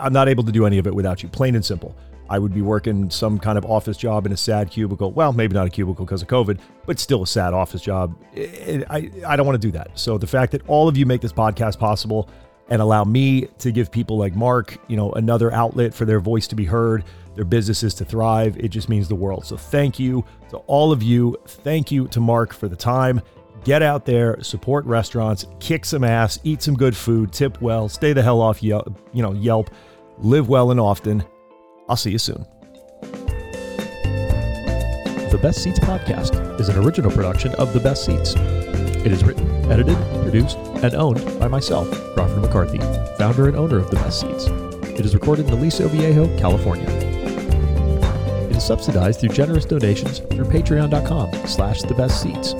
[0.01, 1.95] I'm not able to do any of it without you, plain and simple.
[2.29, 5.11] I would be working some kind of office job in a sad cubicle.
[5.11, 8.17] Well, maybe not a cubicle because of COVID, but still a sad office job.
[8.37, 9.99] I, I, don't want to do that.
[9.99, 12.31] So the fact that all of you make this podcast possible
[12.69, 16.47] and allow me to give people like Marc, you know, another outlet for their voice
[16.49, 19.45] to be heard, their businesses to thrive, it just means the world.
[19.45, 21.37] So thank you to all of you.
[21.47, 23.21] Thank you to Marc for the time.
[23.65, 28.13] Get out there, support restaurants, kick some ass, eat some good food, tip well, stay
[28.15, 29.71] the hell off Yelp, you know, Yelp,
[30.19, 31.23] live well and often.
[31.89, 32.47] I'll see you soon.
[35.31, 38.35] The Best Ceats podcast is an original production of The Best Ceats.
[38.37, 42.79] It is written, edited, produced, and owned by myself, Crawford McCarthy,
[43.17, 44.47] founder and owner of The Best Ceats.
[44.99, 46.89] It is recorded in Aliso Viejo, California.
[48.49, 52.55] It is subsidized through generous donations through patreon.com slash the best ceats.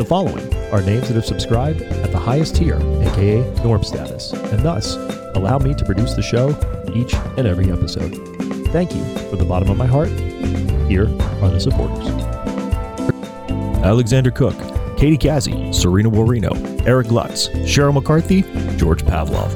[0.00, 4.60] The following are names that have subscribed at the highest tier, aka norm status, and
[4.60, 4.96] thus
[5.34, 6.58] allow me to produce the show
[6.94, 8.14] each and every episode.
[8.68, 10.08] Thank you from the bottom of my heart.
[10.88, 11.04] Here
[11.42, 12.08] are the supporters.
[13.84, 14.56] Alexander Cook,
[14.96, 18.40] Katie Cassie, Serena Warino, Eric Lutz, Cheryl McCarthy,
[18.78, 19.50] George Pavlov.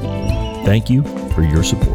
[0.63, 1.94] Thank you for your support.